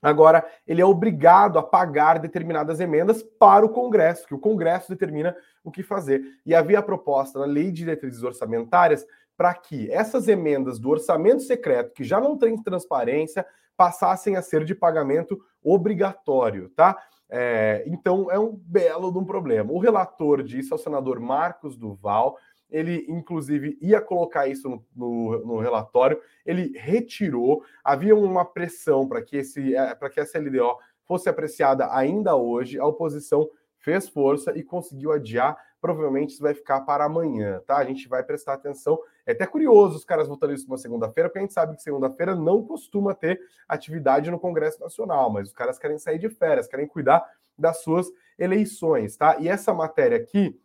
Agora, 0.00 0.46
ele 0.66 0.80
é 0.80 0.84
obrigado 0.84 1.58
a 1.58 1.62
pagar 1.62 2.18
determinadas 2.18 2.80
emendas 2.80 3.22
para 3.22 3.66
o 3.66 3.68
Congresso, 3.68 4.26
que 4.26 4.34
o 4.34 4.38
Congresso 4.38 4.88
determina 4.88 5.36
o 5.64 5.70
que 5.70 5.82
fazer. 5.82 6.22
E 6.46 6.54
havia 6.54 6.78
a 6.78 6.82
proposta 6.82 7.38
na 7.38 7.44
Lei 7.44 7.66
de 7.66 7.84
Diretrizes 7.84 8.22
Orçamentárias 8.22 9.04
para 9.36 9.54
que 9.54 9.90
essas 9.90 10.26
emendas 10.26 10.78
do 10.78 10.90
orçamento 10.90 11.42
secreto, 11.42 11.94
que 11.94 12.04
já 12.04 12.20
não 12.20 12.36
tem 12.36 12.60
transparência, 12.60 13.46
passassem 13.76 14.34
a 14.34 14.42
ser 14.42 14.64
de 14.64 14.74
pagamento 14.74 15.40
obrigatório, 15.62 16.68
tá? 16.70 16.98
É, 17.30 17.84
então 17.86 18.30
é 18.30 18.38
um 18.38 18.56
belo 18.56 19.12
de 19.12 19.18
um 19.18 19.24
problema. 19.24 19.72
O 19.72 19.78
relator 19.78 20.42
disso 20.42 20.72
é 20.72 20.76
o 20.76 20.80
senador 20.80 21.20
Marcos 21.20 21.76
Duval 21.76 22.38
ele 22.70 23.06
inclusive 23.08 23.78
ia 23.80 24.00
colocar 24.00 24.46
isso 24.46 24.68
no, 24.68 24.84
no, 24.94 25.46
no 25.46 25.58
relatório, 25.58 26.20
ele 26.44 26.72
retirou, 26.76 27.64
havia 27.82 28.14
uma 28.14 28.44
pressão 28.44 29.08
para 29.08 29.22
que, 29.22 29.36
esse, 29.36 29.74
é, 29.74 29.94
que 29.94 30.20
essa 30.20 30.38
LDO 30.38 30.76
fosse 31.04 31.28
apreciada 31.28 31.92
ainda 31.92 32.36
hoje, 32.36 32.78
a 32.78 32.84
oposição 32.84 33.48
fez 33.78 34.08
força 34.08 34.56
e 34.56 34.62
conseguiu 34.62 35.12
adiar. 35.12 35.56
Provavelmente 35.80 36.30
isso 36.30 36.42
vai 36.42 36.52
ficar 36.52 36.80
para 36.80 37.04
amanhã, 37.04 37.62
tá? 37.64 37.76
A 37.76 37.84
gente 37.84 38.08
vai 38.08 38.22
prestar 38.22 38.54
atenção. 38.54 38.98
É 39.24 39.32
até 39.32 39.46
curioso 39.46 39.96
os 39.96 40.04
caras 40.04 40.26
votando 40.26 40.52
isso 40.52 40.66
numa 40.66 40.76
segunda-feira, 40.76 41.28
porque 41.28 41.38
a 41.38 41.42
gente 41.42 41.54
sabe 41.54 41.76
que 41.76 41.82
segunda-feira 41.82 42.34
não 42.34 42.62
costuma 42.64 43.14
ter 43.14 43.40
atividade 43.68 44.30
no 44.30 44.40
Congresso 44.40 44.80
Nacional, 44.80 45.30
mas 45.30 45.48
os 45.48 45.54
caras 45.54 45.78
querem 45.78 45.98
sair 45.98 46.18
de 46.18 46.28
férias, 46.28 46.66
querem 46.66 46.86
cuidar 46.86 47.24
das 47.56 47.78
suas 47.78 48.08
eleições, 48.38 49.16
tá? 49.16 49.36
E 49.38 49.48
essa 49.48 49.72
matéria 49.72 50.16
aqui, 50.16 50.60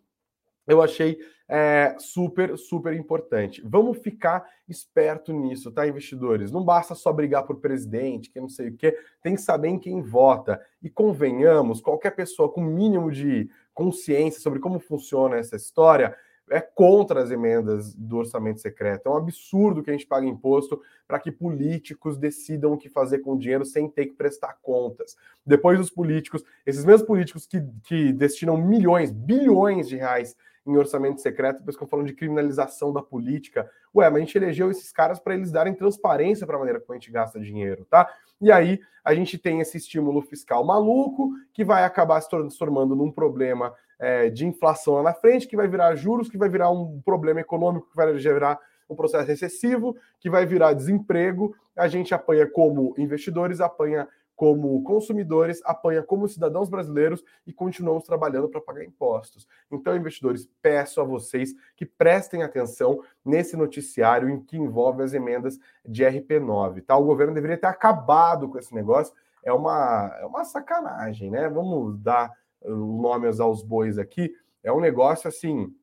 eu 0.67 0.81
achei 0.81 1.19
é, 1.55 1.95
super, 1.99 2.57
super 2.57 2.93
importante. 2.93 3.61
Vamos 3.63 3.99
ficar 3.99 4.43
esperto 4.67 5.31
nisso, 5.31 5.71
tá, 5.71 5.87
investidores? 5.87 6.51
Não 6.51 6.63
basta 6.63 6.95
só 6.95 7.13
brigar 7.13 7.45
por 7.45 7.57
presidente, 7.59 8.31
que 8.31 8.41
não 8.41 8.49
sei 8.49 8.69
o 8.69 8.75
quê, 8.75 8.97
tem 9.21 9.35
que 9.35 9.41
saber 9.41 9.67
em 9.67 9.77
quem 9.77 10.01
vota. 10.01 10.59
E 10.81 10.89
convenhamos, 10.89 11.79
qualquer 11.79 12.09
pessoa 12.15 12.51
com 12.51 12.59
mínimo 12.59 13.11
de 13.11 13.47
consciência 13.71 14.41
sobre 14.41 14.59
como 14.59 14.79
funciona 14.79 15.35
essa 15.35 15.55
história 15.55 16.15
é 16.49 16.59
contra 16.59 17.21
as 17.21 17.29
emendas 17.29 17.93
do 17.93 18.17
orçamento 18.17 18.59
secreto. 18.59 19.07
É 19.07 19.11
um 19.11 19.17
absurdo 19.17 19.83
que 19.83 19.91
a 19.91 19.93
gente 19.93 20.07
pague 20.07 20.27
imposto 20.27 20.81
para 21.07 21.19
que 21.19 21.31
políticos 21.31 22.17
decidam 22.17 22.73
o 22.73 22.77
que 22.79 22.89
fazer 22.89 23.19
com 23.19 23.33
o 23.33 23.37
dinheiro 23.37 23.63
sem 23.63 23.87
ter 23.87 24.07
que 24.07 24.15
prestar 24.15 24.57
contas. 24.59 25.15
Depois 25.45 25.79
os 25.79 25.91
políticos, 25.91 26.43
esses 26.65 26.83
mesmos 26.83 27.05
políticos 27.05 27.45
que, 27.45 27.63
que 27.83 28.11
destinam 28.11 28.57
milhões, 28.57 29.11
bilhões 29.11 29.87
de 29.87 29.97
reais 29.97 30.35
em 30.65 30.77
orçamento 30.77 31.21
secreto, 31.21 31.59
depois 31.59 31.75
que 31.75 31.83
eu 31.83 32.03
de 32.03 32.13
criminalização 32.13 32.93
da 32.93 33.01
política. 33.01 33.69
Ué, 33.93 34.09
mas 34.09 34.17
a 34.17 34.19
gente 34.19 34.37
elegeu 34.37 34.71
esses 34.71 34.91
caras 34.91 35.19
para 35.19 35.33
eles 35.33 35.51
darem 35.51 35.73
transparência 35.73 36.47
para 36.47 36.55
a 36.55 36.59
maneira 36.59 36.79
como 36.79 36.93
a 36.93 36.95
gente 36.95 37.11
gasta 37.11 37.39
dinheiro, 37.39 37.85
tá? 37.89 38.09
E 38.41 38.51
aí 38.51 38.79
a 39.03 39.13
gente 39.13 39.37
tem 39.37 39.59
esse 39.59 39.77
estímulo 39.77 40.21
fiscal 40.21 40.65
maluco 40.65 41.31
que 41.53 41.65
vai 41.65 41.83
acabar 41.83 42.21
se 42.21 42.29
transformando 42.29 42.95
num 42.95 43.11
problema 43.11 43.73
é, 43.99 44.29
de 44.29 44.45
inflação 44.45 44.95
lá 44.95 45.03
na 45.03 45.13
frente, 45.13 45.47
que 45.47 45.57
vai 45.57 45.67
virar 45.67 45.95
juros, 45.95 46.29
que 46.29 46.37
vai 46.37 46.49
virar 46.49 46.69
um 46.71 47.01
problema 47.01 47.41
econômico, 47.41 47.89
que 47.89 47.95
vai 47.95 48.17
gerar 48.17 48.59
um 48.89 48.95
processo 48.95 49.27
recessivo, 49.27 49.95
que 50.19 50.29
vai 50.29 50.45
virar 50.45 50.73
desemprego. 50.73 51.55
A 51.75 51.87
gente 51.87 52.13
apanha 52.13 52.47
como 52.47 52.93
investidores, 52.97 53.59
apanha 53.59 54.07
como 54.35 54.83
consumidores, 54.83 55.61
apanha 55.63 56.01
como 56.01 56.27
cidadãos 56.27 56.69
brasileiros 56.69 57.23
e 57.45 57.53
continuamos 57.53 58.03
trabalhando 58.03 58.49
para 58.49 58.61
pagar 58.61 58.83
impostos. 58.83 59.47
Então, 59.71 59.95
investidores, 59.95 60.49
peço 60.61 60.99
a 60.99 61.03
vocês 61.03 61.53
que 61.75 61.85
prestem 61.85 62.41
atenção 62.41 63.01
nesse 63.23 63.55
noticiário 63.55 64.29
em 64.29 64.43
que 64.43 64.57
envolve 64.57 65.03
as 65.03 65.13
emendas 65.13 65.59
de 65.85 66.03
RP9. 66.03 66.83
Tá? 66.83 66.97
O 66.97 67.05
governo 67.05 67.33
deveria 67.33 67.57
ter 67.57 67.67
acabado 67.67 68.49
com 68.49 68.57
esse 68.57 68.73
negócio. 68.73 69.13
É 69.43 69.53
uma, 69.53 70.15
é 70.19 70.25
uma 70.25 70.43
sacanagem, 70.43 71.29
né? 71.29 71.49
Vamos 71.49 71.99
dar 71.99 72.31
o 72.61 73.01
nome 73.01 73.27
aos 73.39 73.61
bois 73.61 73.97
aqui. 73.97 74.33
É 74.63 74.71
um 74.71 74.79
negócio 74.79 75.27
assim 75.27 75.73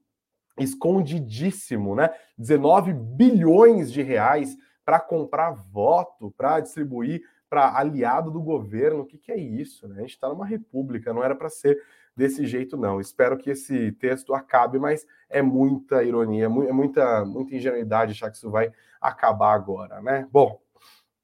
escondidíssimo, 0.59 1.95
né? 1.95 2.11
19 2.37 2.93
bilhões 2.93 3.93
de 3.93 4.03
reais 4.03 4.57
para 4.85 4.99
comprar 4.99 5.53
voto, 5.53 6.33
para 6.37 6.61
distribuir 6.61 7.23
para 7.51 7.77
aliado 7.77 8.31
do 8.31 8.41
governo. 8.41 9.01
O 9.01 9.05
que, 9.05 9.19
que 9.19 9.33
é 9.33 9.37
isso? 9.37 9.89
Né? 9.89 9.97
A 9.99 10.01
gente 10.03 10.11
está 10.11 10.29
numa 10.29 10.47
república, 10.47 11.13
não 11.13 11.25
era 11.25 11.35
para 11.35 11.51
ser 11.51 11.83
desse 12.17 12.47
jeito, 12.47 12.77
não. 12.77 13.01
Espero 13.01 13.37
que 13.37 13.51
esse 13.51 13.93
texto 13.93 14.33
acabe, 14.33 14.79
mas 14.79 15.07
é 15.29 15.43
muita 15.43 16.05
ironia, 16.05 16.45
é 16.45 16.49
muita, 16.49 17.25
muita 17.25 17.55
ingenuidade 17.55 18.13
achar 18.13 18.31
que 18.31 18.37
isso 18.37 18.51
vai 18.51 18.73
acabar 19.01 19.55
agora, 19.55 20.01
né? 20.01 20.29
Bom, 20.31 20.61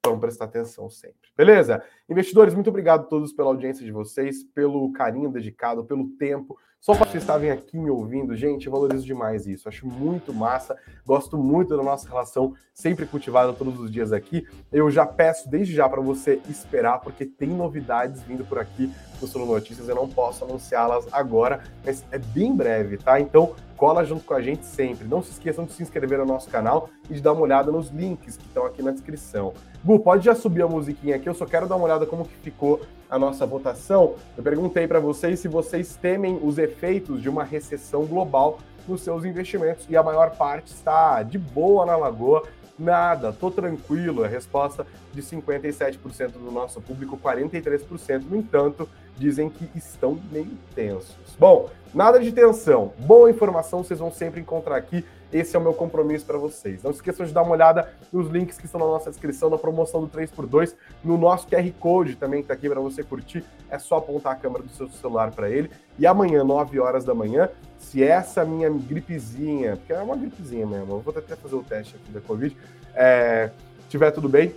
vamos 0.05 0.19
prestar 0.19 0.45
atenção 0.45 0.89
sempre. 0.89 1.29
Beleza? 1.35 1.83
Investidores, 2.09 2.53
muito 2.53 2.69
obrigado 2.69 3.01
a 3.01 3.07
todos 3.07 3.31
pela 3.31 3.49
audiência 3.49 3.85
de 3.85 3.91
vocês, 3.91 4.43
pelo 4.43 4.91
carinho 4.91 5.31
dedicado, 5.31 5.85
pelo 5.85 6.09
tempo. 6.17 6.57
Só 6.87 6.95
para 6.95 7.05
vocês 7.05 7.21
estarem 7.21 7.51
aqui 7.51 7.77
me 7.77 7.89
ouvindo, 7.89 8.33
gente, 8.33 8.65
eu 8.65 8.71
valorizo 8.71 9.05
demais 9.05 9.45
isso. 9.45 9.67
Acho 9.67 9.85
muito 9.85 10.33
massa. 10.33 10.73
Gosto 11.05 11.37
muito 11.37 11.75
da 11.75 11.83
nossa 11.83 12.07
relação, 12.07 12.53
sempre 12.73 13.05
cultivada 13.05 13.51
todos 13.51 13.77
os 13.77 13.91
dias 13.91 14.13
aqui. 14.13 14.47
Eu 14.71 14.89
já 14.89 15.05
peço 15.05 15.49
desde 15.49 15.75
já 15.75 15.89
para 15.89 15.99
você 15.99 16.39
esperar, 16.47 17.01
porque 17.01 17.25
tem 17.25 17.49
novidades 17.49 18.23
vindo 18.23 18.45
por 18.45 18.57
aqui 18.57 18.89
no 19.21 19.27
Solo 19.27 19.45
Notícias. 19.45 19.89
Eu 19.89 19.95
não 19.95 20.07
posso 20.07 20.45
anunciá-las 20.45 21.05
agora, 21.11 21.61
mas 21.83 22.05
é 22.09 22.17
bem 22.17 22.55
breve, 22.55 22.95
tá? 22.95 23.19
Então, 23.19 23.53
cola 23.75 24.05
junto 24.05 24.23
com 24.23 24.33
a 24.33 24.41
gente 24.41 24.65
sempre. 24.65 25.05
Não 25.09 25.21
se 25.21 25.31
esqueçam 25.31 25.65
de 25.65 25.73
se 25.73 25.83
inscrever 25.83 26.19
no 26.19 26.25
nosso 26.25 26.49
canal 26.49 26.89
e 27.09 27.15
de 27.15 27.21
dar 27.21 27.33
uma 27.33 27.41
olhada 27.41 27.69
nos 27.69 27.89
links 27.89 28.37
que 28.37 28.45
estão 28.45 28.65
aqui 28.65 28.81
na 28.81 28.91
descrição. 28.91 29.53
Bu, 29.83 29.99
pode 29.99 30.23
já 30.23 30.33
subir 30.33 30.61
a 30.61 30.67
musiquinha 30.69 31.17
aqui, 31.17 31.27
eu 31.27 31.33
só 31.33 31.45
quero 31.45 31.67
dar 31.67 31.75
uma 31.75 31.83
olhada 31.83 32.05
como 32.05 32.23
que 32.23 32.35
ficou 32.37 32.79
a 33.09 33.17
nossa 33.17 33.45
votação. 33.45 34.15
Eu 34.35 34.43
perguntei 34.43 34.87
para 34.87 34.99
vocês 34.99 35.39
se 35.39 35.47
vocês 35.47 35.95
temem 35.95 36.39
os 36.41 36.57
efeitos 36.57 37.21
de 37.21 37.29
uma 37.29 37.43
recessão 37.43 38.05
global 38.05 38.59
nos 38.87 39.01
seus 39.01 39.25
investimentos 39.25 39.85
e 39.89 39.97
a 39.97 40.03
maior 40.03 40.31
parte 40.35 40.73
está 40.73 41.21
de 41.23 41.37
boa 41.37 41.85
na 41.85 41.95
lagoa, 41.95 42.43
nada, 42.77 43.33
tô 43.33 43.49
tranquilo. 43.51 44.23
A 44.23 44.27
resposta 44.27 44.85
de 45.13 45.21
57% 45.21 46.31
do 46.31 46.51
nosso 46.51 46.81
público, 46.81 47.17
43%, 47.17 48.23
no 48.29 48.37
entanto, 48.37 48.87
dizem 49.17 49.49
que 49.49 49.69
estão 49.75 50.19
meio 50.31 50.57
tensos. 50.75 51.35
Bom, 51.39 51.69
nada 51.93 52.19
de 52.19 52.31
tensão, 52.31 52.93
boa 52.99 53.29
informação 53.29 53.83
vocês 53.83 53.99
vão 53.99 54.11
sempre 54.11 54.39
encontrar 54.39 54.77
aqui 54.77 55.03
esse 55.31 55.55
é 55.55 55.59
o 55.59 55.61
meu 55.61 55.73
compromisso 55.73 56.25
para 56.25 56.37
vocês. 56.37 56.83
Não 56.83 56.91
esqueçam 56.91 57.25
de 57.25 57.33
dar 57.33 57.41
uma 57.41 57.51
olhada 57.51 57.93
nos 58.11 58.29
links 58.29 58.57
que 58.57 58.65
estão 58.65 58.79
na 58.79 58.85
nossa 58.85 59.09
descrição 59.09 59.49
da 59.49 59.57
promoção 59.57 60.01
do 60.01 60.07
3x2, 60.07 60.75
no 61.03 61.17
nosso 61.17 61.47
QR 61.47 61.69
Code 61.79 62.15
também 62.15 62.39
que 62.39 62.45
está 62.45 62.53
aqui 62.53 62.69
para 62.69 62.79
você 62.79 63.03
curtir. 63.03 63.43
É 63.69 63.77
só 63.77 63.97
apontar 63.97 64.33
a 64.33 64.35
câmera 64.35 64.63
do 64.63 64.69
seu 64.69 64.87
celular 64.89 65.31
para 65.31 65.49
ele. 65.49 65.69
E 65.99 66.05
amanhã, 66.05 66.43
9 66.43 66.79
horas 66.79 67.03
da 67.03 67.13
manhã, 67.13 67.49
se 67.77 68.03
essa 68.03 68.45
minha 68.45 68.69
gripezinha, 68.69 69.77
porque 69.77 69.93
é 69.93 69.99
uma 69.99 70.15
gripezinha 70.15 70.65
mesmo, 70.65 70.93
eu 70.93 70.99
vou 70.99 71.13
até 71.15 71.35
fazer 71.35 71.55
o 71.55 71.63
teste 71.63 71.95
aqui 71.95 72.11
da 72.11 72.21
Covid, 72.21 72.55
é, 72.93 73.51
tiver 73.89 74.11
tudo 74.11 74.27
bem, 74.27 74.53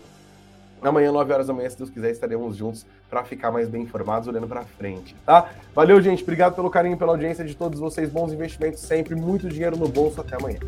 Amanhã, 0.83 1.13
9 1.13 1.33
horas 1.33 1.47
da 1.47 1.53
manhã, 1.53 1.69
se 1.69 1.77
Deus 1.77 1.91
quiser, 1.91 2.11
estaremos 2.11 2.57
juntos 2.57 2.87
para 3.09 3.25
ficar 3.25 3.51
mais 3.51 3.69
bem 3.69 3.83
informados, 3.83 4.29
olhando 4.29 4.49
para 4.49 4.63
frente, 4.63 5.15
tá? 5.27 5.51
Valeu, 5.75 6.01
gente. 6.01 6.23
Obrigado 6.23 6.55
pelo 6.55 6.71
carinho, 6.71 6.97
pela 6.97 7.13
audiência 7.13 7.45
de 7.45 7.55
todos 7.55 7.79
vocês. 7.79 8.09
Bons 8.11 8.33
investimentos 8.33 8.81
sempre, 8.81 9.15
muito 9.15 9.49
dinheiro 9.49 9.77
no 9.77 9.89
bolso. 9.89 10.21
Até 10.21 10.37
amanhã. 10.37 10.59